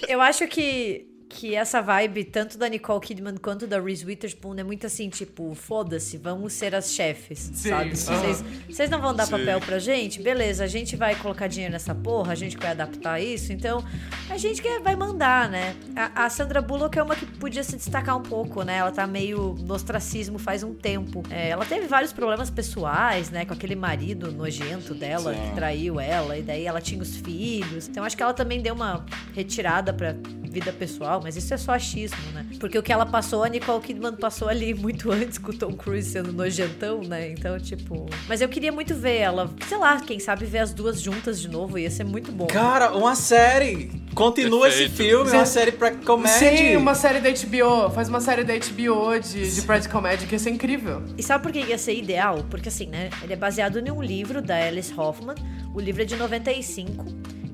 [0.07, 4.63] Eu acho que, que essa vibe, tanto da Nicole Kidman quanto da Reese Witherspoon, é
[4.63, 7.95] muito assim, tipo, foda-se, vamos ser as chefes, Sim, sabe?
[7.95, 9.32] Vocês, vocês não vão dar Sim.
[9.32, 13.19] papel pra gente, beleza, a gente vai colocar dinheiro nessa porra, a gente vai adaptar
[13.19, 13.84] isso, então
[14.30, 15.75] a gente que vai mandar, né?
[15.95, 18.78] A, a Sandra Bullock é uma que podia se destacar um pouco, né?
[18.78, 21.23] Ela tá meio no ostracismo faz um tempo.
[21.30, 23.45] É, ela teve vários problemas pessoais, né?
[23.45, 25.41] Com aquele marido nojento dela, Sim.
[25.41, 27.88] que traiu ela, e daí ela tinha os filhos.
[27.88, 30.15] Então acho que ela também deu uma retirada pra
[30.60, 32.45] vida pessoal, mas isso é só achismo, né?
[32.60, 35.74] Porque o que ela passou, a Nicole Kidman passou ali muito antes com o Tom
[35.74, 37.30] Cruise sendo nojentão, né?
[37.32, 38.08] Então, tipo.
[38.28, 41.47] Mas eu queria muito ver ela, sei lá, quem sabe ver as duas juntas de
[41.47, 42.47] novo, ia ser muito bom.
[42.47, 43.91] Cara, uma série!
[44.16, 45.10] Continua esse Perfeito.
[45.10, 46.58] filme, uma série pra comédia.
[46.58, 47.91] Sim, uma série da HBO.
[47.91, 51.03] Faz uma série da HBO de, de Practical Magic, ia ser incrível.
[51.16, 52.43] E sabe por que ia ser ideal?
[52.49, 53.12] Porque assim, né?
[53.22, 55.36] Ele é baseado em um livro da Alice Hoffman.
[55.72, 57.05] O livro é de 95.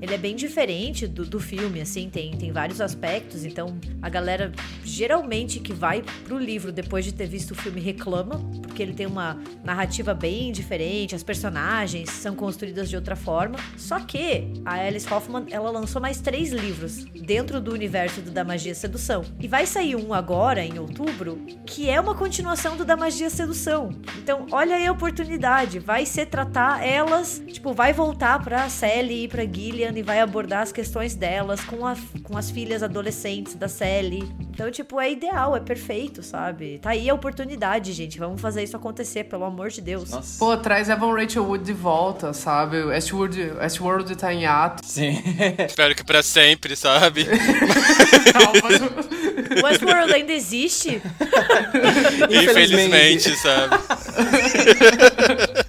[0.03, 3.45] Ele é bem diferente do, do filme, assim, tem, tem vários aspectos.
[3.45, 4.51] Então, a galera
[4.83, 9.05] geralmente que vai pro livro depois de ter visto o filme reclama, porque ele tem
[9.05, 13.57] uma narrativa bem diferente, as personagens são construídas de outra forma.
[13.77, 18.43] Só que a Alice Hoffman, ela lançou mais três livros dentro do universo do Da
[18.43, 19.23] Magia e Sedução.
[19.39, 23.31] E vai sair um agora, em outubro, que é uma continuação do Da Magia e
[23.31, 23.95] Sedução.
[24.17, 25.79] Então, olha aí a oportunidade.
[25.79, 30.61] Vai ser tratar elas, tipo, vai voltar pra Sally e pra Gillian e vai abordar
[30.61, 34.31] as questões delas com, a, com as filhas adolescentes da Sally.
[34.51, 36.79] Então, tipo, é ideal, é perfeito, sabe?
[36.79, 38.19] Tá aí a oportunidade, gente.
[38.19, 40.11] Vamos fazer isso acontecer, pelo amor de Deus.
[40.11, 40.37] Nossa.
[40.39, 42.83] Pô, traz Evan Rachel Wood de volta, sabe?
[42.83, 44.85] Westworld, Westworld tá em ato.
[44.85, 45.21] Sim.
[45.65, 47.25] espero que pra sempre, sabe?
[49.63, 51.01] Westworld ainda existe?
[52.29, 53.75] Infelizmente, sabe?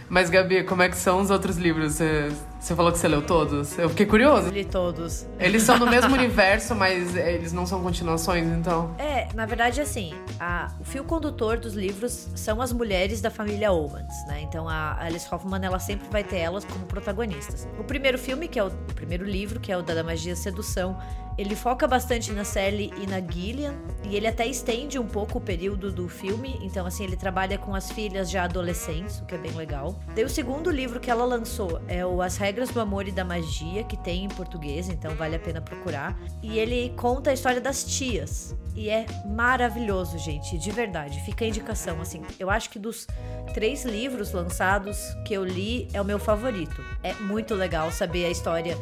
[0.08, 1.94] Mas, Gabi, como é que são os outros livros?
[1.94, 2.30] Você,
[2.64, 3.78] você falou que você leu todos?
[3.78, 4.48] Eu fiquei curioso.
[4.48, 5.26] Li todos.
[5.38, 8.94] Eles são no mesmo universo, mas eles não são continuações, então.
[8.98, 13.70] É, na verdade, assim, a- o fio condutor dos livros são as mulheres da família
[13.70, 14.40] Owens, né?
[14.42, 17.68] Então a Alice Hoffman, ela sempre vai ter elas como protagonistas.
[17.78, 20.36] O primeiro filme, que é o, o primeiro livro, que é o da Magia e
[20.36, 20.96] Sedução,
[21.36, 25.40] ele foca bastante na Sally e na Gillian, e ele até estende um pouco o
[25.40, 29.38] período do filme, então assim, ele trabalha com as filhas já adolescentes, o que é
[29.38, 29.98] bem legal.
[30.14, 33.10] Daí o segundo livro que ela lançou é o As Regras Regras do Amor e
[33.10, 36.16] da Magia, que tem em português, então vale a pena procurar.
[36.40, 38.54] E ele conta a história das tias.
[38.76, 41.20] E é maravilhoso, gente, de verdade.
[41.22, 42.22] Fica a indicação, assim.
[42.38, 43.08] Eu acho que dos
[43.54, 44.96] três livros lançados
[45.26, 46.80] que eu li, é o meu favorito.
[47.02, 48.78] É muito legal saber a história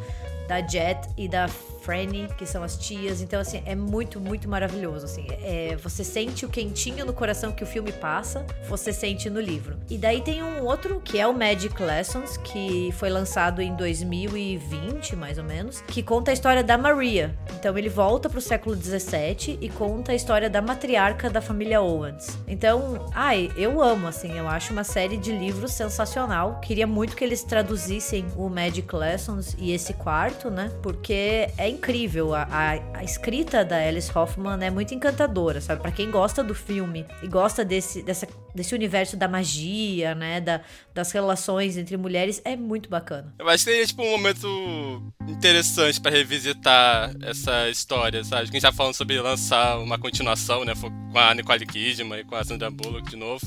[0.47, 1.47] da Jet e da
[1.83, 3.21] Franny, que são as tias.
[3.21, 5.05] Então, assim, é muito, muito maravilhoso.
[5.05, 9.39] Assim, é, você sente o quentinho no coração que o filme passa, você sente no
[9.39, 9.77] livro.
[9.89, 15.15] E daí tem um outro que é o Magic Lessons, que foi lançado em 2020,
[15.15, 17.37] mais ou menos, que conta a história da Maria.
[17.59, 22.37] Então, ele volta pro século 17 e conta a história da matriarca da família Owens.
[22.47, 26.59] Então, ai, eu amo, assim, eu acho uma série de livros sensacional.
[26.61, 30.71] Queria muito que eles traduzissem o Magic Lessons e esse quarto, né?
[30.81, 32.33] Porque é incrível.
[32.33, 35.81] A, a, a, escrita da Alice Hoffman é muito encantadora, sabe?
[35.81, 40.39] Para quem gosta do filme e gosta desse, dessa, desse universo da magia, né?
[40.39, 40.61] Da,
[40.93, 43.33] das relações entre mulheres, é muito bacana.
[43.39, 48.49] Eu acho que seria, tipo, um momento interessante para revisitar essa história, sabe?
[48.49, 50.73] Quem já tá falando sobre lançar uma continuação, né?
[50.75, 53.45] Com a Nicole Kidman e com a Sandra Bullock de novo.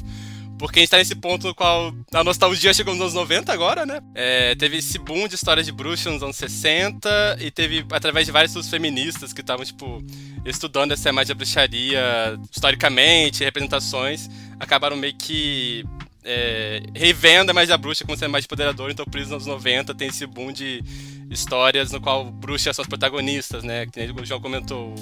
[0.58, 3.84] Porque a gente tá nesse ponto no qual a nostalgia chegou nos anos 90 agora,
[3.84, 4.00] né?
[4.14, 8.32] É, teve esse boom de histórias de bruxas nos anos 60 e teve, através de
[8.32, 10.02] vários estudos feministas que estavam, tipo,
[10.44, 14.28] estudando essa imagem da bruxaria historicamente, representações,
[14.58, 15.84] acabaram meio que
[16.24, 18.92] é, revendo a imagem da bruxa como sendo mais empoderadora.
[18.92, 20.82] Então, por isso, nos anos 90 tem esse boom de
[21.30, 23.86] histórias no qual bruxas são as protagonistas, né?
[23.86, 24.94] Que o João comentou,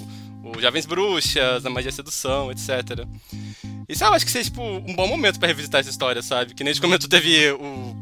[0.43, 3.07] o Jovens Bruxas, a Magia Sedução, etc.
[3.89, 6.55] Isso eu acho que seja, tipo, um bom momento para revisitar essa história, sabe?
[6.55, 7.95] Que nem a gente comentou, teve o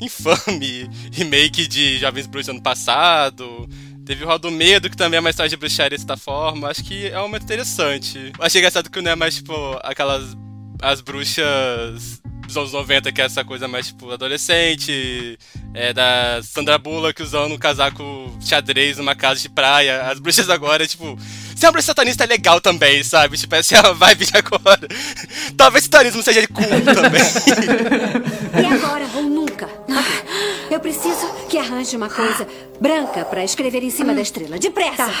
[0.00, 3.68] infame remake de Jovens Bruxas ano passado.
[4.04, 6.68] Teve o Hall do Medo, que também é uma história de bruxaria de certa forma.
[6.68, 8.32] Acho que é um momento interessante.
[8.38, 10.36] Achei engraçado que não é mais, tipo, aquelas.
[10.82, 15.38] As bruxas dos anos 90, que é essa coisa mais, tipo, adolescente,
[15.72, 18.04] é, da Sandra Bullock usando um casaco
[18.40, 20.02] xadrez numa casa de praia.
[20.02, 21.16] As bruxas agora, tipo,
[21.56, 23.36] ser bruxa satanista é legal também, sabe?
[23.36, 24.88] Tipo, essa é a vibe de agora.
[25.56, 27.22] Talvez satanismo seja de culto também.
[28.62, 29.68] e agora ou nunca?
[30.70, 32.46] Eu preciso que arranje uma coisa
[32.80, 34.58] branca para escrever em cima da estrela.
[34.58, 35.06] Depressa!
[35.06, 35.14] Tá.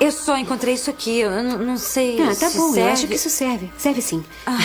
[0.00, 1.18] Eu só encontrei isso aqui.
[1.18, 2.20] Eu não, não sei.
[2.22, 2.72] Ah, tá bom.
[2.72, 2.80] Serve.
[2.80, 3.70] Eu acho que isso serve.
[3.76, 4.24] Serve sim.
[4.46, 4.58] Ah.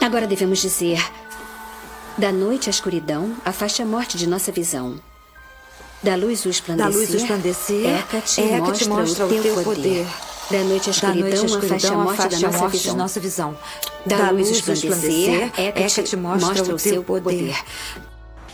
[0.00, 1.00] Agora devemos dizer:
[2.16, 5.00] Da noite à escuridão, afaste a morte de nossa visão.
[6.02, 9.64] Da luz o esplandecer, da luz o esplandecer Eca-te mostra, mostra, o teu, poder.
[9.64, 10.06] poder.
[10.50, 12.96] Da noite à escuridão, noite escuridão afaste a morte, afaste da, nossa morte visão.
[12.96, 13.56] nossa visão.
[14.06, 17.22] Da, da luz o esplandecer, Eca-te mostra, mostra, o teu poder.
[17.22, 17.56] poder.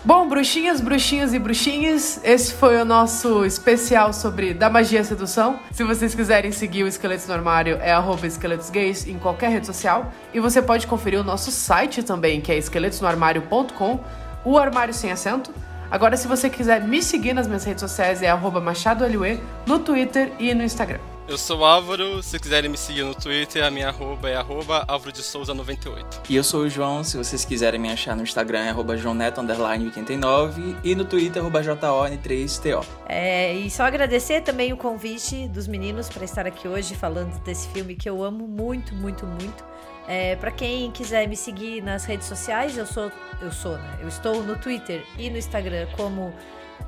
[0.07, 5.59] Bom, bruxinhas, bruxinhos e bruxinhas, esse foi o nosso especial sobre da magia e sedução.
[5.73, 10.13] Se vocês quiserem seguir o Esqueletos no Armário, é arroba esqueletosgays em qualquer rede social.
[10.35, 14.01] E você pode conferir o nosso site também, que é esqueletosnoarmário.com,
[14.45, 15.51] o armário sem acento.
[15.95, 20.33] Agora, se você quiser me seguir nas minhas redes sociais, é arroba machadoLUE, no Twitter
[20.41, 20.99] e no Instagram.
[21.29, 24.85] Eu sou o Álvaro, se quiserem me seguir no Twitter, a minha arroba é arroba
[24.89, 26.23] Álvaro de Souza 98.
[26.29, 30.79] E eu sou o João, se vocês quiserem me achar no Instagram é arroba joãoneto89
[30.83, 32.85] e no Twitter arroba JON3TO.
[33.09, 37.69] É, e só agradecer também o convite dos meninos para estar aqui hoje falando desse
[37.69, 39.65] filme que eu amo muito, muito, muito.
[40.07, 43.99] É, para quem quiser me seguir nas redes sociais, eu sou, eu sou, né?
[44.01, 46.35] Eu estou no Twitter e no Instagram como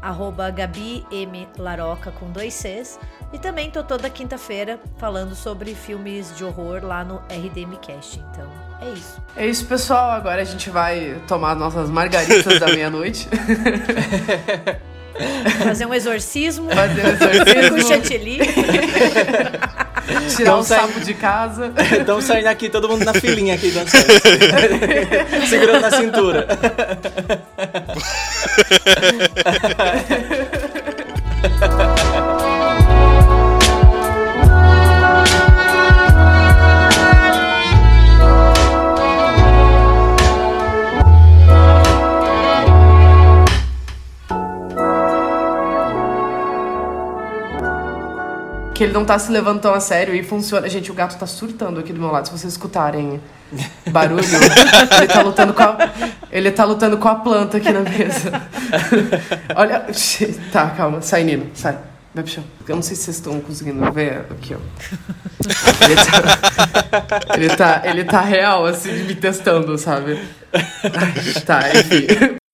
[0.03, 1.49] arroba Gabi M.
[1.59, 2.99] Laroca com dois Cs.
[3.33, 8.21] E também tô toda quinta-feira falando sobre filmes de horror lá no RDM Cast.
[8.31, 8.51] Então,
[8.81, 9.23] é isso.
[9.37, 10.11] É isso, pessoal.
[10.11, 13.29] Agora a gente vai tomar nossas margaritas da meia-noite.
[15.63, 16.71] Fazer um exorcismo.
[16.71, 17.77] Fazer um exorcismo.
[17.77, 18.39] com chantilly.
[20.37, 21.73] Tirar o um sapo de casa.
[21.99, 23.89] Estamos saindo aqui, todo mundo na filinha aqui, dando
[25.49, 26.47] Segurando na cintura.
[48.77, 50.69] Que ele não tá se levando tão a sério e funciona.
[50.69, 52.27] Gente, o gato tá surtando aqui do meu lado.
[52.27, 53.21] Se vocês escutarem
[53.91, 54.21] barulho,
[54.99, 55.79] ele tá lutando com a,
[56.31, 58.43] ele tá lutando com a planta aqui na mesa.
[59.57, 59.87] Olha,
[60.53, 61.79] tá, calma, sai Nino, sai.
[62.15, 62.45] Vai pro chão.
[62.69, 64.59] Eu não sei se vocês estão conseguindo ver aqui, ó.
[65.85, 70.19] Ele tá, ele tá, ele tá real, assim, me testando, sabe?
[70.53, 72.37] Ai, tá, enfim.